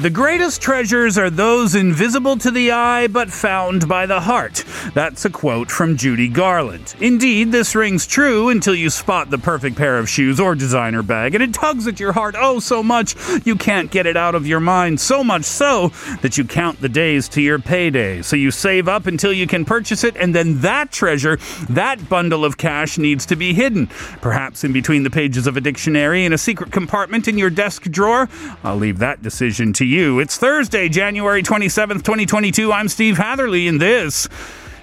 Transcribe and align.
The 0.00 0.08
greatest 0.08 0.62
treasures 0.62 1.18
are 1.18 1.28
those 1.28 1.74
invisible 1.74 2.38
to 2.38 2.50
the 2.50 2.70
eye 2.70 3.06
but 3.06 3.30
found 3.30 3.86
by 3.86 4.06
the 4.06 4.20
heart. 4.20 4.64
That's 4.94 5.24
a 5.24 5.30
quote 5.30 5.70
from 5.70 5.96
Judy 5.96 6.28
Garland. 6.28 6.94
Indeed, 7.00 7.52
this 7.52 7.74
rings 7.74 8.06
true 8.06 8.48
until 8.48 8.74
you 8.74 8.90
spot 8.90 9.30
the 9.30 9.38
perfect 9.38 9.76
pair 9.76 9.98
of 9.98 10.08
shoes 10.08 10.40
or 10.40 10.54
designer 10.54 11.02
bag, 11.02 11.34
and 11.34 11.42
it 11.42 11.54
tugs 11.54 11.86
at 11.86 12.00
your 12.00 12.12
heart 12.12 12.34
oh 12.38 12.60
so 12.60 12.82
much 12.82 13.14
you 13.44 13.56
can't 13.56 13.90
get 13.90 14.06
it 14.06 14.16
out 14.16 14.34
of 14.34 14.46
your 14.46 14.60
mind. 14.60 15.00
So 15.00 15.22
much 15.22 15.44
so 15.44 15.88
that 16.22 16.38
you 16.38 16.44
count 16.44 16.80
the 16.80 16.88
days 16.88 17.28
to 17.30 17.42
your 17.42 17.58
payday. 17.58 18.22
So 18.22 18.36
you 18.36 18.50
save 18.50 18.88
up 18.88 19.06
until 19.06 19.32
you 19.32 19.46
can 19.46 19.64
purchase 19.64 20.04
it, 20.04 20.16
and 20.16 20.34
then 20.34 20.60
that 20.60 20.92
treasure, 20.92 21.38
that 21.68 22.08
bundle 22.08 22.44
of 22.44 22.56
cash, 22.56 22.98
needs 22.98 23.26
to 23.26 23.36
be 23.36 23.54
hidden. 23.54 23.86
Perhaps 24.20 24.64
in 24.64 24.72
between 24.72 25.02
the 25.02 25.10
pages 25.10 25.46
of 25.46 25.56
a 25.56 25.60
dictionary 25.60 26.24
in 26.24 26.32
a 26.32 26.38
secret 26.38 26.72
compartment 26.72 27.28
in 27.28 27.38
your 27.38 27.50
desk 27.50 27.82
drawer. 27.84 28.28
I'll 28.64 28.76
leave 28.76 28.98
that 28.98 29.22
decision 29.22 29.72
to 29.74 29.84
you. 29.84 30.18
It's 30.18 30.36
Thursday, 30.36 30.88
January 30.88 31.42
27th, 31.42 32.02
2022. 32.04 32.72
I'm 32.72 32.88
Steve 32.88 33.16
Hatherley, 33.16 33.68
and 33.68 33.80
this 33.80 34.28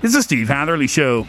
is 0.04 0.14
the 0.14 0.22
Steve 0.22 0.48
Hatherley 0.48 0.88
Show. 0.88 1.28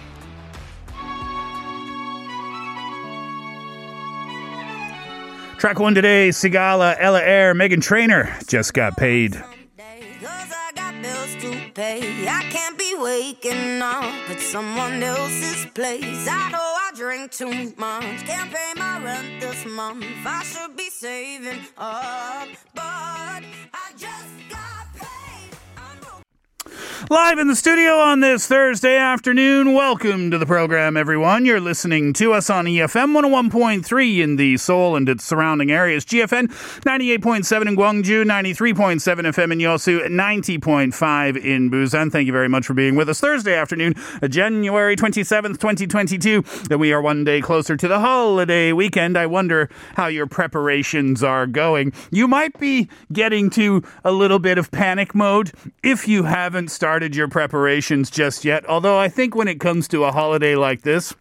Track 5.59 5.81
one 5.81 5.95
today 5.95 6.29
Sigala, 6.29 6.95
Ella 7.01 7.21
Eyre, 7.21 7.53
Meghan 7.53 7.83
Trainor 7.83 8.33
just 8.47 8.75
got 8.75 8.97
paid. 8.97 9.43
I 9.81 10.71
got 10.75 11.03
bills 11.03 11.35
to 11.43 11.71
pay. 11.73 12.29
I 12.29 12.43
can't 12.43 12.79
be 12.79 12.95
waking 12.97 13.83
up 13.83 14.05
at 14.31 14.39
someone 14.39 15.03
else's 15.03 15.67
place. 15.75 16.29
I 16.29 16.51
know 16.53 16.59
I 16.59 16.93
drink 16.95 17.33
too 17.33 17.73
much. 17.77 18.25
Can't 18.25 18.53
pay 18.53 18.73
my 18.77 19.03
rent 19.03 19.41
this 19.41 19.67
month. 19.67 20.05
I 20.25 20.45
should 20.45 20.77
be 20.77 20.91
saving 20.91 21.61
up. 21.77 22.49
But 22.75 23.43
I 23.75 23.93
just 23.97 24.29
Live 27.11 27.39
in 27.39 27.47
the 27.47 27.57
studio 27.57 27.95
on 27.95 28.21
this 28.21 28.47
Thursday 28.47 28.99
afternoon. 28.99 29.73
Welcome 29.73 30.31
to 30.31 30.37
the 30.37 30.45
program, 30.45 30.95
everyone. 30.95 31.47
You're 31.47 31.59
listening 31.59 32.13
to 32.13 32.35
us 32.35 32.51
on 32.51 32.67
EFM 32.67 33.19
101.3 33.19 34.19
in 34.19 34.37
the 34.37 34.59
Seoul 34.59 34.95
and 34.95 35.09
its 35.09 35.25
surrounding 35.25 35.71
areas, 35.71 36.05
GFN 36.05 36.49
98.7 36.83 37.67
in 37.67 37.77
Gwangju, 37.77 38.25
93.7 38.27 39.01
FM 39.01 39.53
in 39.53 39.59
Yosu, 39.59 40.07
90.5 40.07 41.43
in 41.43 41.71
Busan. 41.71 42.13
Thank 42.13 42.27
you 42.27 42.33
very 42.33 42.49
much 42.49 42.67
for 42.67 42.75
being 42.75 42.95
with 42.95 43.09
us 43.09 43.21
Thursday 43.21 43.55
afternoon, 43.55 43.95
January 44.29 44.95
27th, 44.95 45.59
2022. 45.59 46.45
And 46.71 46.79
we 46.79 46.93
are 46.93 47.01
one 47.01 47.25
day 47.25 47.41
closer 47.41 47.75
to 47.75 47.89
the 47.89 48.01
holiday 48.01 48.73
weekend. 48.73 49.17
I 49.17 49.25
wonder 49.25 49.71
how 49.95 50.09
your 50.09 50.27
preparations 50.27 51.23
are 51.23 51.47
going. 51.47 51.95
You 52.11 52.29
might 52.29 52.61
be 52.61 52.91
getting 53.11 53.49
to 53.51 53.83
a 54.05 54.13
little 54.13 54.39
bit 54.39 54.59
of 54.59 54.71
panic 54.71 55.15
mode 55.15 55.53
if 55.83 56.07
you 56.07 56.25
haven't 56.25 56.69
started 56.69 56.98
your 57.15 57.29
preparations 57.29 58.11
just 58.11 58.45
yet. 58.45 58.69
Although 58.69 58.99
I 58.99 59.09
think 59.09 59.35
when 59.35 59.49
it 59.49 59.61
comes 59.61 59.89
to 59.89 60.05
a 60.05 60.13
holiday 60.13 60.57
like 60.57 60.83
this, 60.83 61.15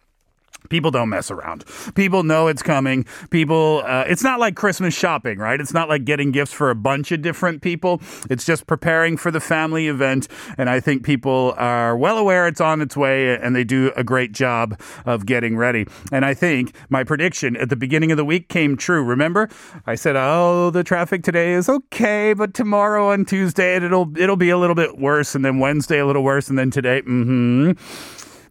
People 0.68 0.90
don't 0.90 1.08
mess 1.08 1.30
around. 1.30 1.64
People 1.94 2.22
know 2.22 2.48
it's 2.48 2.62
coming. 2.62 3.04
People, 3.30 3.82
uh, 3.84 4.04
it's 4.06 4.22
not 4.22 4.38
like 4.38 4.54
Christmas 4.56 4.94
shopping, 4.94 5.38
right? 5.38 5.60
It's 5.60 5.72
not 5.72 5.88
like 5.88 6.04
getting 6.04 6.30
gifts 6.30 6.52
for 6.52 6.70
a 6.70 6.74
bunch 6.74 7.12
of 7.12 7.22
different 7.22 7.62
people. 7.62 8.00
It's 8.30 8.44
just 8.44 8.66
preparing 8.66 9.16
for 9.16 9.30
the 9.30 9.40
family 9.40 9.88
event. 9.88 10.28
And 10.56 10.68
I 10.68 10.80
think 10.80 11.04
people 11.04 11.54
are 11.56 11.96
well 11.96 12.18
aware 12.18 12.46
it's 12.46 12.60
on 12.60 12.80
its 12.80 12.96
way 12.96 13.38
and 13.38 13.54
they 13.54 13.64
do 13.64 13.92
a 13.96 14.04
great 14.04 14.32
job 14.32 14.80
of 15.06 15.26
getting 15.26 15.56
ready. 15.56 15.86
And 16.12 16.24
I 16.24 16.34
think 16.34 16.74
my 16.88 17.04
prediction 17.04 17.56
at 17.56 17.68
the 17.68 17.76
beginning 17.76 18.10
of 18.10 18.16
the 18.16 18.24
week 18.24 18.48
came 18.48 18.76
true. 18.76 19.02
Remember? 19.02 19.48
I 19.86 19.94
said, 19.94 20.16
oh, 20.16 20.70
the 20.70 20.84
traffic 20.84 21.22
today 21.22 21.52
is 21.52 21.68
okay, 21.68 22.32
but 22.32 22.54
tomorrow 22.54 23.10
and 23.10 23.26
Tuesday 23.26 23.76
it'll, 23.76 24.16
it'll 24.18 24.36
be 24.36 24.50
a 24.50 24.58
little 24.58 24.76
bit 24.76 24.98
worse. 24.98 25.34
And 25.34 25.44
then 25.44 25.58
Wednesday 25.58 25.98
a 25.98 26.06
little 26.06 26.22
worse. 26.22 26.48
And 26.48 26.58
then 26.58 26.70
today, 26.70 27.02
mm 27.02 27.24
hmm. 27.24 27.72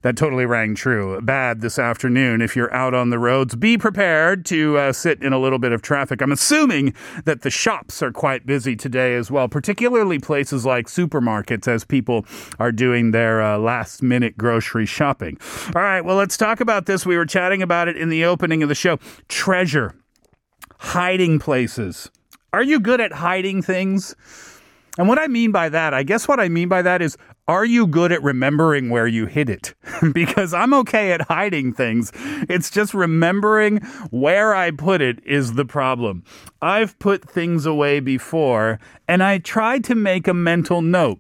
That 0.02 0.16
totally 0.16 0.46
rang 0.46 0.76
true. 0.76 1.20
Bad 1.22 1.62
this 1.62 1.80
afternoon. 1.80 2.42
If 2.42 2.56
you're 2.56 2.74
out 2.74 2.94
on 2.94 3.10
the 3.10 3.20
roads, 3.20 3.56
be 3.56 3.78
prepared 3.78 4.46
to 4.46 4.78
uh, 4.78 4.94
sit 4.94 5.22
in 5.22 5.34
a 5.34 5.40
little 5.40 5.60
bit 5.60 5.72
of 5.72 5.82
traffic. 5.82 6.22
I'm 6.22 6.32
assuming 6.32 6.94
that 7.26 7.42
the 7.42 7.50
shops 7.50 8.02
are 8.02 8.12
quite 8.12 8.46
busy 8.46 8.76
today 8.76 9.16
as 9.16 9.32
well, 9.32 9.48
particularly 9.48 10.20
places 10.20 10.66
like 10.66 10.88
supermarkets 10.88 11.68
as 11.68 11.84
people 11.84 12.26
are 12.60 12.72
doing 12.72 13.12
their 13.12 13.42
uh, 13.42 13.58
last 13.58 14.04
minute 14.04 14.38
grocery 14.38 14.86
shopping. 14.86 15.38
All 15.76 15.82
right, 15.82 16.02
well, 16.02 16.16
let's 16.16 16.38
talk 16.38 16.60
about 16.60 16.86
this. 16.86 17.06
We 17.06 17.18
were 17.18 17.26
chatting 17.26 17.62
about 17.62 17.88
it 17.88 17.98
in 17.98 18.10
the 18.10 18.26
opening 18.26 18.64
of 18.64 18.70
the 18.70 18.76
show. 18.76 18.98
Treasure, 19.28 19.96
hiding 20.80 21.40
places. 21.40 22.12
Are 22.54 22.64
you 22.64 22.80
good 22.80 23.02
at 23.02 23.12
hiding 23.12 23.62
things? 23.62 24.16
And 24.98 25.08
what 25.08 25.20
I 25.20 25.28
mean 25.28 25.52
by 25.52 25.70
that, 25.70 25.94
I 25.94 26.04
guess 26.04 26.28
what 26.28 26.40
I 26.40 26.50
mean 26.50 26.70
by 26.70 26.82
that 26.82 27.02
is, 27.02 27.18
are 27.48 27.66
you 27.66 27.86
good 27.88 28.12
at 28.12 28.24
remembering 28.24 28.90
where 28.90 29.08
you 29.08 29.28
hid 29.28 29.50
it? 29.50 29.76
because 30.14 30.54
I'm 30.54 30.74
okay 30.74 31.12
at 31.12 31.22
hiding 31.22 31.74
things. 31.74 32.12
It's 32.50 32.72
just 32.72 32.94
remembering 32.94 33.78
where 34.10 34.56
I 34.56 34.72
put 34.72 35.02
it 35.02 35.20
is 35.26 35.54
the 35.54 35.66
problem. 35.66 36.24
I've 36.62 36.98
put 37.00 37.30
things 37.30 37.66
away 37.66 38.00
before, 38.00 38.80
and 39.08 39.22
I 39.22 39.38
tried 39.38 39.84
to 39.86 39.96
make 39.96 40.28
a 40.28 40.34
mental 40.34 40.82
note 40.82 41.20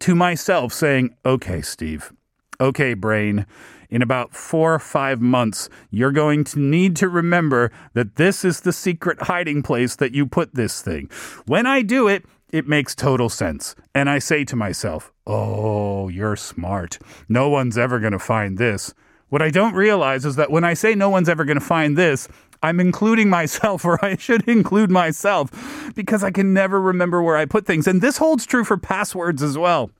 to 0.00 0.14
myself 0.14 0.72
saying, 0.72 1.14
okay, 1.24 1.62
Steve, 1.62 2.12
okay, 2.60 2.94
brain. 2.94 3.46
In 3.88 4.02
about 4.02 4.34
four 4.34 4.74
or 4.74 4.78
five 4.80 5.20
months, 5.20 5.68
you're 5.90 6.10
going 6.10 6.42
to 6.44 6.58
need 6.58 6.96
to 6.96 7.08
remember 7.08 7.70
that 7.94 8.16
this 8.16 8.44
is 8.44 8.62
the 8.62 8.72
secret 8.72 9.22
hiding 9.22 9.62
place 9.62 9.94
that 9.96 10.12
you 10.12 10.26
put 10.26 10.56
this 10.56 10.82
thing. 10.82 11.08
When 11.46 11.66
I 11.66 11.82
do 11.82 12.08
it, 12.08 12.24
it 12.50 12.66
makes 12.66 12.94
total 12.94 13.28
sense. 13.28 13.74
And 13.94 14.08
I 14.08 14.18
say 14.18 14.44
to 14.44 14.56
myself, 14.56 15.12
oh, 15.26 16.08
you're 16.08 16.36
smart. 16.36 16.98
No 17.28 17.48
one's 17.48 17.76
ever 17.76 17.98
going 17.98 18.12
to 18.12 18.18
find 18.18 18.58
this. 18.58 18.94
What 19.28 19.42
I 19.42 19.50
don't 19.50 19.74
realize 19.74 20.24
is 20.24 20.36
that 20.36 20.50
when 20.50 20.64
I 20.64 20.74
say 20.74 20.94
no 20.94 21.10
one's 21.10 21.28
ever 21.28 21.44
going 21.44 21.58
to 21.58 21.64
find 21.64 21.96
this, 21.96 22.28
I'm 22.62 22.80
including 22.80 23.28
myself, 23.28 23.84
or 23.84 24.02
I 24.04 24.16
should 24.16 24.48
include 24.48 24.90
myself, 24.90 25.50
because 25.94 26.22
I 26.22 26.30
can 26.30 26.54
never 26.54 26.80
remember 26.80 27.22
where 27.22 27.36
I 27.36 27.44
put 27.44 27.66
things. 27.66 27.86
And 27.86 28.00
this 28.00 28.18
holds 28.18 28.46
true 28.46 28.64
for 28.64 28.76
passwords 28.76 29.42
as 29.42 29.58
well. 29.58 29.90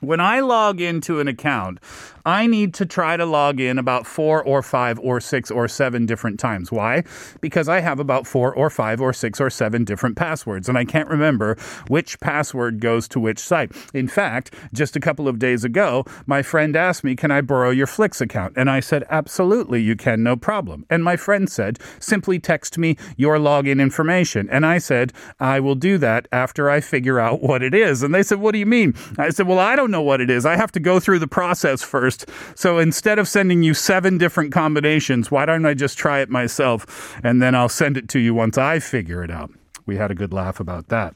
When 0.00 0.18
I 0.18 0.40
log 0.40 0.80
into 0.80 1.20
an 1.20 1.28
account, 1.28 1.78
I 2.24 2.46
need 2.46 2.74
to 2.74 2.86
try 2.86 3.16
to 3.16 3.26
log 3.26 3.60
in 3.60 3.78
about 3.78 4.06
four 4.06 4.42
or 4.42 4.62
five 4.62 4.98
or 4.98 5.20
six 5.20 5.50
or 5.50 5.68
seven 5.68 6.06
different 6.06 6.40
times. 6.40 6.70
Why? 6.72 7.04
Because 7.40 7.68
I 7.68 7.80
have 7.80 8.00
about 8.00 8.26
four 8.26 8.54
or 8.54 8.70
five 8.70 9.00
or 9.00 9.12
six 9.12 9.40
or 9.40 9.50
seven 9.50 9.84
different 9.84 10.16
passwords, 10.16 10.68
and 10.68 10.78
I 10.78 10.84
can't 10.84 11.08
remember 11.08 11.56
which 11.88 12.18
password 12.20 12.80
goes 12.80 13.08
to 13.08 13.20
which 13.20 13.38
site. 13.38 13.72
In 13.94 14.08
fact, 14.08 14.54
just 14.72 14.96
a 14.96 15.00
couple 15.00 15.28
of 15.28 15.38
days 15.38 15.64
ago, 15.64 16.04
my 16.26 16.42
friend 16.42 16.76
asked 16.76 17.04
me, 17.04 17.14
Can 17.14 17.30
I 17.30 17.42
borrow 17.42 17.70
your 17.70 17.86
Flix 17.86 18.20
account? 18.20 18.54
And 18.56 18.70
I 18.70 18.80
said, 18.80 19.04
Absolutely, 19.10 19.82
you 19.82 19.96
can, 19.96 20.22
no 20.22 20.36
problem. 20.36 20.86
And 20.88 21.04
my 21.04 21.16
friend 21.16 21.50
said, 21.50 21.78
Simply 21.98 22.38
text 22.38 22.78
me 22.78 22.96
your 23.16 23.36
login 23.36 23.80
information. 23.80 24.48
And 24.50 24.64
I 24.64 24.78
said, 24.78 25.12
I 25.38 25.60
will 25.60 25.74
do 25.74 25.98
that 25.98 26.26
after 26.32 26.70
I 26.70 26.80
figure 26.80 27.18
out 27.18 27.42
what 27.42 27.62
it 27.62 27.74
is. 27.74 28.02
And 28.02 28.14
they 28.14 28.22
said, 28.22 28.40
What 28.40 28.52
do 28.52 28.58
you 28.58 28.66
mean? 28.66 28.94
I 29.18 29.30
said, 29.30 29.46
Well, 29.46 29.58
I 29.58 29.76
don't 29.76 29.89
know 29.90 30.02
what 30.02 30.20
it 30.20 30.30
is. 30.30 30.46
I 30.46 30.56
have 30.56 30.72
to 30.72 30.80
go 30.80 31.00
through 31.00 31.18
the 31.18 31.28
process 31.28 31.82
first. 31.82 32.28
So 32.54 32.78
instead 32.78 33.18
of 33.18 33.28
sending 33.28 33.62
you 33.62 33.74
seven 33.74 34.18
different 34.18 34.52
combinations, 34.52 35.30
why 35.30 35.46
don't 35.46 35.66
I 35.66 35.74
just 35.74 35.98
try 35.98 36.20
it 36.20 36.30
myself 36.30 37.18
and 37.22 37.42
then 37.42 37.54
I'll 37.54 37.68
send 37.68 37.96
it 37.96 38.08
to 38.10 38.18
you 38.18 38.34
once 38.34 38.58
I 38.58 38.78
figure 38.78 39.22
it 39.22 39.30
out? 39.30 39.50
We 39.86 39.96
had 39.96 40.10
a 40.10 40.14
good 40.14 40.32
laugh 40.32 40.60
about 40.60 40.88
that. 40.88 41.14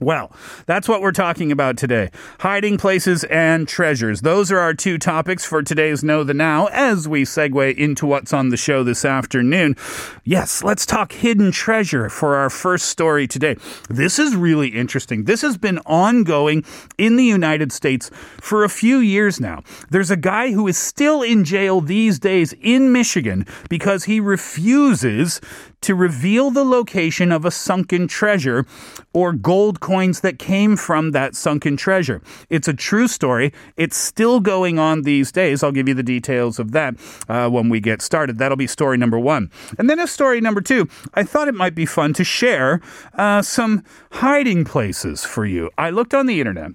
Well, 0.00 0.32
that's 0.64 0.88
what 0.88 1.02
we're 1.02 1.12
talking 1.12 1.52
about 1.52 1.76
today. 1.76 2.10
Hiding 2.38 2.78
places 2.78 3.24
and 3.24 3.68
treasures. 3.68 4.22
Those 4.22 4.50
are 4.50 4.58
our 4.58 4.72
two 4.72 4.96
topics 4.96 5.44
for 5.44 5.62
today's 5.62 6.02
Know 6.02 6.24
the 6.24 6.32
Now 6.32 6.68
as 6.68 7.06
we 7.06 7.24
segue 7.24 7.76
into 7.76 8.06
what's 8.06 8.32
on 8.32 8.48
the 8.48 8.56
show 8.56 8.82
this 8.82 9.04
afternoon. 9.04 9.76
Yes, 10.24 10.64
let's 10.64 10.86
talk 10.86 11.12
hidden 11.12 11.52
treasure 11.52 12.08
for 12.08 12.36
our 12.36 12.48
first 12.48 12.86
story 12.86 13.26
today. 13.26 13.56
This 13.90 14.18
is 14.18 14.34
really 14.34 14.68
interesting. 14.68 15.24
This 15.24 15.42
has 15.42 15.58
been 15.58 15.78
ongoing 15.80 16.64
in 16.96 17.16
the 17.16 17.24
United 17.24 17.70
States 17.70 18.10
for 18.40 18.64
a 18.64 18.70
few 18.70 19.00
years 19.00 19.38
now. 19.38 19.62
There's 19.90 20.10
a 20.10 20.16
guy 20.16 20.52
who 20.52 20.66
is 20.66 20.78
still 20.78 21.20
in 21.20 21.44
jail 21.44 21.82
these 21.82 22.18
days 22.18 22.54
in 22.62 22.90
Michigan 22.90 23.44
because 23.68 24.04
he 24.04 24.18
refuses 24.18 25.42
to 25.82 25.94
reveal 25.94 26.50
the 26.50 26.64
location 26.64 27.32
of 27.32 27.44
a 27.44 27.50
sunken 27.50 28.06
treasure 28.06 28.66
or 29.12 29.32
gold 29.32 29.80
coins 29.90 30.20
that 30.20 30.38
came 30.38 30.76
from 30.76 31.10
that 31.10 31.34
sunken 31.34 31.76
treasure. 31.76 32.22
It's 32.48 32.68
a 32.68 32.72
true 32.72 33.08
story. 33.08 33.52
It's 33.76 33.96
still 33.96 34.38
going 34.38 34.78
on 34.78 35.02
these 35.02 35.32
days. 35.32 35.64
I'll 35.64 35.72
give 35.72 35.88
you 35.88 35.94
the 35.94 36.04
details 36.04 36.60
of 36.60 36.70
that 36.70 36.94
uh, 37.28 37.48
when 37.48 37.68
we 37.68 37.80
get 37.80 38.00
started. 38.00 38.38
That'll 38.38 38.56
be 38.56 38.68
story 38.68 38.96
number 38.96 39.18
one. 39.18 39.50
And 39.78 39.90
then 39.90 39.98
as 39.98 40.12
story 40.12 40.40
number 40.40 40.60
two, 40.60 40.88
I 41.14 41.24
thought 41.24 41.48
it 41.48 41.56
might 41.56 41.74
be 41.74 41.86
fun 41.86 42.12
to 42.12 42.22
share 42.22 42.80
uh, 43.14 43.42
some 43.42 43.82
hiding 44.12 44.64
places 44.64 45.24
for 45.24 45.44
you. 45.44 45.70
I 45.76 45.90
looked 45.90 46.14
on 46.14 46.26
the 46.26 46.38
internet. 46.38 46.70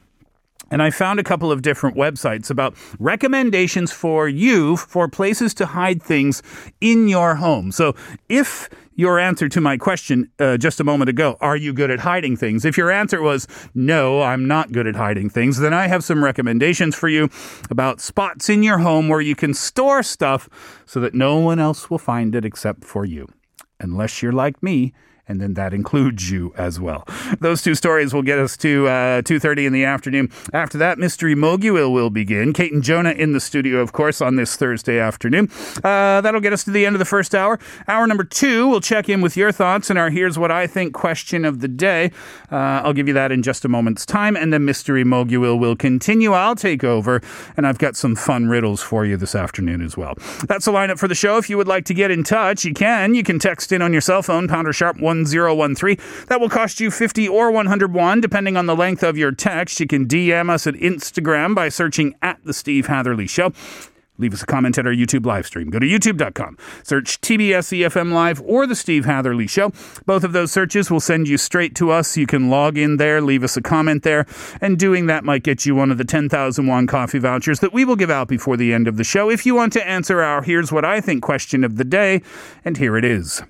And 0.72 0.82
I 0.82 0.90
found 0.90 1.20
a 1.20 1.24
couple 1.24 1.52
of 1.52 1.62
different 1.62 1.96
websites 1.96 2.50
about 2.50 2.76
recommendations 3.00 3.92
for 3.92 4.28
you 4.28 4.76
for 4.76 5.08
places 5.08 5.54
to 5.54 5.66
hide 5.68 6.02
things 6.02 6.42
in 6.82 7.08
your 7.08 7.36
home. 7.36 7.72
So 7.72 7.96
if 8.30 8.68
your 8.96 9.20
answer 9.20 9.48
to 9.50 9.62
my 9.62 9.78
question 9.78 10.32
uh, 10.40 10.58
just 10.58 10.80
a 10.80 10.84
moment 10.84 11.10
ago. 11.10 11.38
Are 11.42 11.56
you 11.58 11.74
good 11.74 11.92
at 11.92 12.00
hiding 12.00 12.38
things? 12.38 12.66
If 12.66 12.78
your 12.78 12.92
answer 12.92 13.22
was 13.22 13.48
no, 13.74 14.22
I'm 14.22 14.48
not 14.48 14.72
good 14.72 14.88
at 14.88 14.96
hiding 14.96 15.30
things, 15.30 15.60
then 15.60 15.74
I 15.74 15.88
have 15.88 16.04
some 16.04 16.24
recommendations 16.24 16.96
for 16.96 17.10
you 17.10 17.30
about 17.70 18.02
spots 18.02 18.50
in 18.50 18.64
your 18.64 18.80
home 18.80 19.10
where 19.10 19.22
you 19.22 19.36
can 19.36 19.54
store 19.54 20.02
stuff 20.02 20.50
so 20.86 21.00
that 21.02 21.14
no 21.14 21.38
one 21.38 21.60
else 21.60 21.90
will 21.90 22.00
find 22.00 22.36
it 22.36 22.46
except 22.46 22.84
for 22.84 23.06
you. 23.06 23.28
Unless 23.80 24.22
you're 24.22 24.32
like 24.32 24.64
me 24.64 24.94
and 25.28 25.42
then 25.42 25.56
that 25.56 25.74
includes 25.74 26.30
you 26.30 26.54
as 26.58 26.80
well. 26.80 27.06
Those 27.40 27.62
two 27.62 27.76
stories 27.76 28.14
will 28.14 28.22
get 28.22 28.40
us 28.40 28.56
to 28.58 28.88
uh, 28.88 29.22
2.30 29.22 29.66
in 29.66 29.74
the 29.74 29.84
afternoon. 29.84 30.32
After 30.54 30.78
that, 30.78 30.98
Mystery 30.98 31.36
Mokyoil 31.36 31.92
will 31.92 32.10
begin. 32.10 32.54
Kate 32.54 32.72
and 32.72 32.84
Jonah 32.84 33.12
in 33.12 33.34
the 33.34 33.40
studio, 33.40 33.80
of 33.80 33.92
course, 33.92 34.22
on 34.22 34.36
this 34.36 34.56
Thursday 34.56 35.00
afternoon. 35.00 35.50
Uh, 35.84 36.22
that'll 36.22 36.42
get 36.42 36.54
us 36.54 36.64
to 36.66 36.72
the 36.72 36.86
end 36.86 36.96
of 36.96 37.00
the 37.00 37.06
first 37.06 37.34
hour. 37.34 37.60
Hour 37.88 38.06
number 38.08 38.24
two, 38.24 38.68
we'll 38.68 38.82
check 38.82 39.10
in 39.10 39.22
with 39.22 39.36
your 39.36 39.52
thoughts 39.52 39.90
and 39.90 39.98
our 39.98 40.10
Here's 40.10 40.38
What 40.38 40.52
I 40.52 40.68
Think 40.68 40.94
question 40.94 41.46
of 41.46 41.60
the 41.60 41.68
day. 41.68 42.12
Uh, 42.52 42.82
I'll 42.84 42.94
give 42.94 43.08
you 43.08 43.14
that 43.16 43.32
in 43.32 43.42
just 43.42 43.66
a 43.66 43.70
moment's 43.70 44.06
time, 44.06 44.36
and 44.36 44.54
then 44.54 44.66
Mystery 44.66 45.04
Mokyoil 45.04 45.60
will 45.60 45.76
continue. 45.76 46.34
I'll 46.34 46.56
take 46.56 46.84
over, 46.84 47.22
and 47.58 47.66
I've 47.66 47.80
got 47.80 47.96
some 47.96 48.16
fun 48.16 48.48
riddles 48.48 48.82
for 48.82 49.06
you 49.06 49.18
this 49.18 49.36
afternoon 49.36 49.82
as 49.82 49.98
well. 49.98 50.14
That's 50.48 50.66
the 50.66 50.72
lineup 50.72 51.00
for 51.00 51.08
the 51.08 51.16
show. 51.16 51.38
If 51.38 51.50
you 51.50 51.58
would 51.58 51.68
like 51.68 51.86
to 51.86 51.94
get 51.94 52.12
in 52.12 52.24
touch, 52.24 52.64
you 52.64 52.74
can. 52.74 53.16
You 53.16 53.24
can 53.24 53.40
text 53.40 53.72
in 53.72 53.82
on 53.82 53.92
your 53.92 54.02
cell 54.02 54.22
phone, 54.22 54.48
pounder 54.48 54.74
sharp 54.74 55.00
1 55.00 55.15
1013. 55.24 56.26
That 56.28 56.40
will 56.40 56.50
cost 56.50 56.80
you 56.80 56.92
50 56.92 57.28
or 57.28 57.52
101, 57.52 58.22
depending 58.22 58.58
on 58.58 58.66
the 58.66 58.76
length 58.76 59.04
of 59.04 59.18
your 59.18 59.32
text. 59.32 59.80
You 59.80 59.88
can 59.88 60.08
DM 60.08 60.50
us 60.50 60.68
at 60.68 60.76
Instagram 60.76 61.56
by 61.56 61.70
searching 61.70 62.16
at 62.22 62.40
The 62.44 62.54
Steve 62.54 62.88
Hatherley 62.88 63.28
Show. 63.28 63.52
Leave 64.18 64.34
us 64.34 64.44
a 64.44 64.46
comment 64.46 64.78
at 64.78 64.88
our 64.88 64.94
YouTube 64.94 65.26
live 65.26 65.46
stream. 65.46 65.70
Go 65.70 65.80
to 65.80 65.86
youtube.com, 65.86 66.58
search 66.84 67.20
TBS 67.20 67.78
EFM 67.78 68.14
Live 68.14 68.42
or 68.46 68.66
The 68.66 68.76
Steve 68.76 69.06
Hatherley 69.06 69.48
Show. 69.48 69.74
Both 70.06 70.24
of 70.24 70.32
those 70.32 70.52
searches 70.52 70.90
will 70.90 71.02
send 71.02 71.28
you 71.28 71.38
straight 71.38 71.76
to 71.76 71.92
us. 71.92 72.16
You 72.16 72.26
can 72.26 72.50
log 72.50 72.78
in 72.78 72.98
there, 72.98 73.22
leave 73.22 73.44
us 73.44 73.58
a 73.58 73.62
comment 73.62 74.04
there, 74.04 74.26
and 74.62 74.80
doing 74.80 75.08
that 75.08 75.26
might 75.26 75.44
get 75.44 75.66
you 75.66 75.76
one 75.76 75.92
of 75.92 75.98
the 75.98 76.06
10,000 76.06 76.66
won 76.66 76.88
coffee 76.88 77.20
vouchers 77.20 77.60
that 77.60 77.74
we 77.74 77.84
will 77.84 77.98
give 77.98 78.10
out 78.10 78.28
before 78.28 78.56
the 78.56 78.74
end 78.74 78.88
of 78.88 78.98
the 78.98 79.04
show 79.04 79.30
if 79.30 79.46
you 79.46 79.56
want 79.56 79.74
to 79.74 79.86
answer 79.86 80.22
our 80.22 80.42
Here's 80.42 80.72
What 80.72 80.86
I 80.86 81.02
Think 81.02 81.22
question 81.22 81.64
of 81.64 81.76
the 81.76 81.84
day. 81.84 82.22
And 82.64 82.78
here 82.78 82.96
it 82.96 83.04
is 83.04 83.44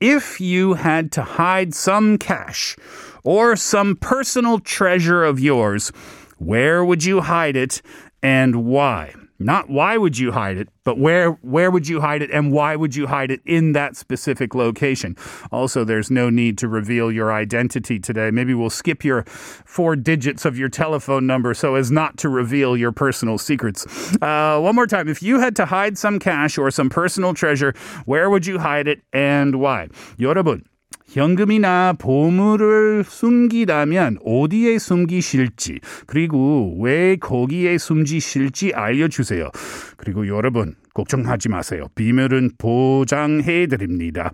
if 0.00 0.40
you 0.40 0.74
had 0.74 1.12
to 1.12 1.22
hide 1.22 1.74
some 1.74 2.18
cash 2.18 2.76
or 3.24 3.56
some 3.56 3.96
personal 3.96 4.58
treasure 4.58 5.24
of 5.24 5.40
yours, 5.40 5.90
where 6.38 6.84
would 6.84 7.04
you 7.04 7.20
hide 7.20 7.56
it 7.56 7.82
and 8.22 8.64
why? 8.64 9.14
Not 9.39 9.69
why 9.69 9.97
would 9.97 10.17
you 10.17 10.31
hide 10.31 10.57
it, 10.57 10.69
but 10.83 10.97
where 10.97 11.31
where 11.41 11.69
would 11.69 11.87
you 11.87 11.99
hide 12.01 12.21
it 12.21 12.31
and 12.31 12.51
why 12.51 12.75
would 12.75 12.95
you 12.95 13.07
hide 13.07 13.31
it 13.31 13.41
in 13.45 13.73
that 13.73 13.97
specific 13.97 14.55
location? 14.55 15.17
Also, 15.51 15.83
there's 15.83 16.09
no 16.09 16.29
need 16.29 16.57
to 16.59 16.67
reveal 16.67 17.11
your 17.11 17.33
identity 17.33 17.99
today. 17.99 18.31
Maybe 18.31 18.53
we'll 18.53 18.69
skip 18.69 19.03
your 19.03 19.23
four 19.25 19.95
digits 19.95 20.45
of 20.45 20.57
your 20.57 20.69
telephone 20.69 21.27
number 21.27 21.53
so 21.53 21.75
as 21.75 21.91
not 21.91 22.17
to 22.17 22.29
reveal 22.29 22.77
your 22.77 22.91
personal 22.91 23.37
secrets. 23.37 23.85
Uh, 24.21 24.59
one 24.59 24.75
more 24.75 24.87
time, 24.87 25.09
if 25.09 25.21
you 25.21 25.39
had 25.39 25.55
to 25.57 25.65
hide 25.65 25.97
some 25.97 26.19
cash 26.19 26.57
or 26.57 26.71
some 26.71 26.89
personal 26.89 27.33
treasure, 27.33 27.73
where 28.05 28.29
would 28.29 28.45
you 28.45 28.59
hide 28.59 28.87
it 28.87 29.01
and 29.11 29.59
why? 29.59 29.89
여러분. 30.17 30.63
현금이나 31.08 31.94
보물을 31.98 33.02
숨기다면 33.04 34.18
어디에 34.24 34.78
숨기실지 34.78 35.80
그리고 36.06 36.76
왜 36.80 37.16
거기에 37.16 37.78
숨기실지 37.78 38.72
알려주세요. 38.74 39.50
그리고 39.96 40.28
여러분 40.28 40.74
걱정하지 40.98 41.48
마세요. 41.48 41.86
비밀은 41.94 42.50
보장해 42.58 43.68
드립니다. 43.68 44.30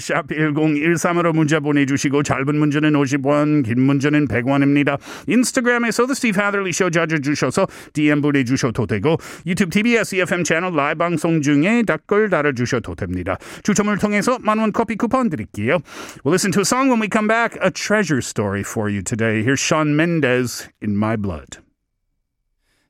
샵 0.00 0.26
1013으로 0.28 1.34
문자 1.34 1.60
보내주시고 1.60 2.22
짧은 2.22 2.56
문자는 2.56 2.92
50원, 2.92 3.64
긴 3.64 3.82
문자는 3.82 4.26
100원입니다. 4.28 4.98
인스타그램에서 5.26 6.06
The 6.06 6.12
Steve 6.12 6.40
Hatherley 6.40 6.70
Show 6.70 6.90
찾아주셔서 6.90 7.66
DM 7.92 8.22
보내주셔도 8.22 8.86
되고 8.86 9.18
유튜브 9.46 9.70
TBS 9.70 10.14
EFM 10.16 10.44
채널 10.44 10.74
라이브 10.74 10.98
방송 10.98 11.42
중에 11.42 11.82
댓글 11.82 12.30
달아주셔도 12.30 12.94
됩니다. 12.94 13.36
추첨을 13.62 13.98
통해서 13.98 14.38
만원 14.40 14.72
커피 14.72 14.96
쿠폰 14.96 15.28
드릴게요. 15.28 15.78
We'll 16.24 16.32
listen 16.32 16.52
to 16.52 16.60
a 16.60 16.64
song 16.64 16.88
when 16.88 17.02
we 17.02 17.08
come 17.12 17.28
back. 17.28 17.58
A 17.62 17.70
treasure 17.70 18.22
story 18.22 18.62
for 18.62 18.88
you 18.88 19.02
today. 19.02 19.42
Here's 19.42 19.60
Sean 19.60 19.94
Mendez, 19.94 20.68
In 20.82 20.96
My 20.96 21.16
Blood. 21.16 21.58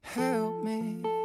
Help 0.02 0.62
me. 0.64 1.17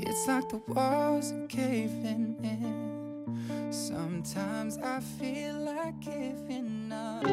It's 0.00 0.26
like 0.26 0.48
the 0.48 0.60
walls 0.68 1.32
are 1.32 1.46
caving 1.48 2.36
in. 2.42 3.72
Sometimes 3.72 4.78
I 4.78 5.00
feel 5.00 5.54
like 5.54 5.98
giving 6.00 6.92
up. 6.92 7.24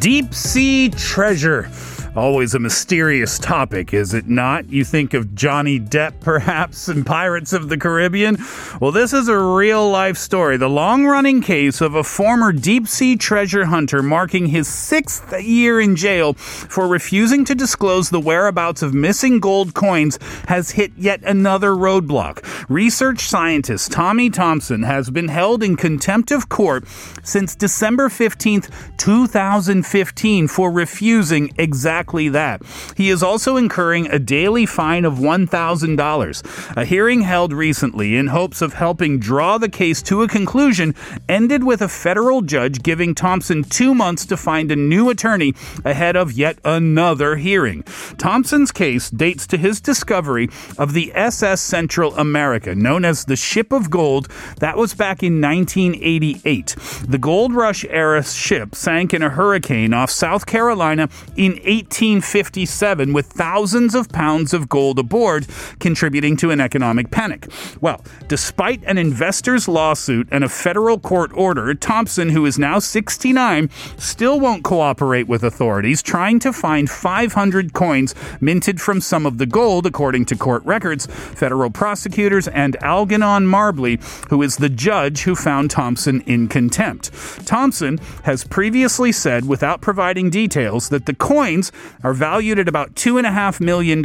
Deep 0.00 0.34
sea 0.34 0.88
treasure. 0.88 1.70
Always 2.14 2.52
a 2.52 2.58
mysterious 2.58 3.38
topic, 3.38 3.94
is 3.94 4.12
it 4.12 4.28
not? 4.28 4.68
You 4.68 4.84
think 4.84 5.14
of 5.14 5.34
Johnny 5.34 5.80
Depp, 5.80 6.20
perhaps, 6.20 6.86
and 6.88 7.06
Pirates 7.06 7.54
of 7.54 7.70
the 7.70 7.78
Caribbean? 7.78 8.36
Well, 8.82 8.92
this 8.92 9.14
is 9.14 9.28
a 9.28 9.38
real 9.38 9.88
life 9.88 10.18
story. 10.18 10.58
The 10.58 10.68
long 10.68 11.06
running 11.06 11.40
case 11.40 11.80
of 11.80 11.94
a 11.94 12.04
former 12.04 12.52
deep 12.52 12.86
sea 12.86 13.16
treasure 13.16 13.64
hunter 13.64 14.02
marking 14.02 14.48
his 14.48 14.68
sixth 14.68 15.32
year 15.40 15.80
in 15.80 15.96
jail 15.96 16.34
for 16.34 16.86
refusing 16.86 17.46
to 17.46 17.54
disclose 17.54 18.10
the 18.10 18.20
whereabouts 18.20 18.82
of 18.82 18.92
missing 18.92 19.40
gold 19.40 19.72
coins 19.72 20.18
has 20.48 20.72
hit 20.72 20.92
yet 20.98 21.22
another 21.22 21.70
roadblock. 21.70 22.44
Research 22.68 23.20
scientist 23.20 23.90
Tommy 23.90 24.28
Thompson 24.28 24.82
has 24.82 25.08
been 25.08 25.28
held 25.28 25.62
in 25.62 25.76
contempt 25.76 26.30
of 26.30 26.50
court 26.50 26.86
since 27.22 27.56
December 27.56 28.10
15th, 28.10 28.70
2015, 28.98 30.46
for 30.48 30.70
refusing 30.70 31.50
exactly 31.56 32.01
exactly 32.02 32.28
that. 32.30 32.60
He 32.96 33.10
is 33.10 33.22
also 33.22 33.56
incurring 33.56 34.08
a 34.08 34.18
daily 34.18 34.66
fine 34.66 35.04
of 35.04 35.18
$1,000. 35.18 36.76
A 36.76 36.84
hearing 36.84 37.20
held 37.20 37.52
recently 37.52 38.16
in 38.16 38.26
hopes 38.26 38.60
of 38.60 38.72
helping 38.74 39.20
draw 39.20 39.56
the 39.56 39.68
case 39.68 40.02
to 40.02 40.22
a 40.22 40.28
conclusion 40.28 40.96
ended 41.28 41.62
with 41.62 41.80
a 41.80 41.88
federal 41.88 42.42
judge 42.42 42.82
giving 42.82 43.14
Thompson 43.14 43.62
two 43.62 43.94
months 43.94 44.26
to 44.26 44.36
find 44.36 44.72
a 44.72 44.76
new 44.76 45.10
attorney 45.10 45.54
ahead 45.84 46.16
of 46.16 46.32
yet 46.32 46.58
another 46.64 47.36
hearing. 47.36 47.84
Thompson's 48.18 48.72
case 48.72 49.08
dates 49.08 49.46
to 49.46 49.56
his 49.56 49.80
discovery 49.80 50.48
of 50.78 50.94
the 50.94 51.12
SS 51.14 51.60
Central 51.60 52.16
America, 52.16 52.74
known 52.74 53.04
as 53.04 53.26
the 53.26 53.36
Ship 53.36 53.72
of 53.72 53.90
Gold. 53.90 54.26
That 54.58 54.76
was 54.76 54.92
back 54.92 55.22
in 55.22 55.40
1988. 55.40 56.76
The 57.08 57.18
Gold 57.18 57.54
Rush 57.54 57.84
era 57.88 58.24
ship 58.24 58.74
sank 58.74 59.14
in 59.14 59.22
a 59.22 59.30
hurricane 59.30 59.94
off 59.94 60.10
South 60.10 60.46
Carolina 60.46 61.08
in 61.36 61.60
1857 61.92 63.12
with 63.12 63.26
thousands 63.26 63.94
of 63.94 64.08
pounds 64.08 64.54
of 64.54 64.66
gold 64.66 64.98
aboard, 64.98 65.46
contributing 65.78 66.38
to 66.38 66.50
an 66.50 66.58
economic 66.58 67.10
panic. 67.10 67.46
Well, 67.82 68.02
despite 68.28 68.82
an 68.84 68.96
investor's 68.96 69.68
lawsuit 69.68 70.26
and 70.30 70.42
a 70.42 70.48
federal 70.48 70.98
court 70.98 71.32
order, 71.34 71.74
Thompson, 71.74 72.30
who 72.30 72.46
is 72.46 72.58
now 72.58 72.78
69, 72.78 73.68
still 73.98 74.40
won't 74.40 74.64
cooperate 74.64 75.28
with 75.28 75.44
authorities, 75.44 76.02
trying 76.02 76.38
to 76.38 76.52
find 76.52 76.88
500 76.88 77.74
coins 77.74 78.14
minted 78.40 78.80
from 78.80 79.02
some 79.02 79.26
of 79.26 79.36
the 79.36 79.46
gold, 79.46 79.84
according 79.84 80.24
to 80.26 80.36
court 80.36 80.64
records. 80.64 81.04
Federal 81.06 81.68
prosecutors 81.68 82.48
and 82.48 82.82
Algernon 82.82 83.46
Marbley, 83.46 84.00
who 84.30 84.40
is 84.40 84.56
the 84.56 84.70
judge 84.70 85.24
who 85.24 85.34
found 85.34 85.70
Thompson 85.70 86.22
in 86.22 86.48
contempt. 86.48 87.10
Thompson 87.46 87.98
has 88.24 88.44
previously 88.44 89.12
said, 89.12 89.46
without 89.46 89.82
providing 89.82 90.30
details, 90.30 90.88
that 90.88 91.04
the 91.04 91.14
coins 91.14 91.70
are 92.02 92.14
valued 92.14 92.58
at 92.58 92.68
about 92.68 92.94
$2.5 92.94 93.60
million. 93.60 94.02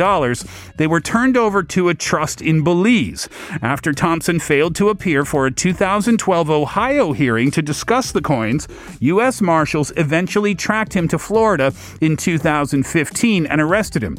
They 0.77 0.87
were 0.87 1.01
turned 1.01 1.37
over 1.37 1.63
to 1.63 1.89
a 1.89 1.93
trust 1.93 2.41
in 2.41 2.63
Belize. 2.63 3.27
After 3.61 3.93
Thompson 3.93 4.39
failed 4.39 4.75
to 4.75 4.89
appear 4.89 5.25
for 5.25 5.45
a 5.45 5.51
2012 5.51 6.49
Ohio 6.49 7.13
hearing 7.13 7.51
to 7.51 7.61
discuss 7.61 8.11
the 8.11 8.21
coins, 8.21 8.67
U.S. 8.99 9.41
Marshals 9.41 9.91
eventually 9.97 10.55
tracked 10.55 10.93
him 10.93 11.07
to 11.07 11.19
Florida 11.19 11.73
in 12.01 12.17
2015 12.17 13.45
and 13.45 13.61
arrested 13.61 14.03
him. 14.03 14.17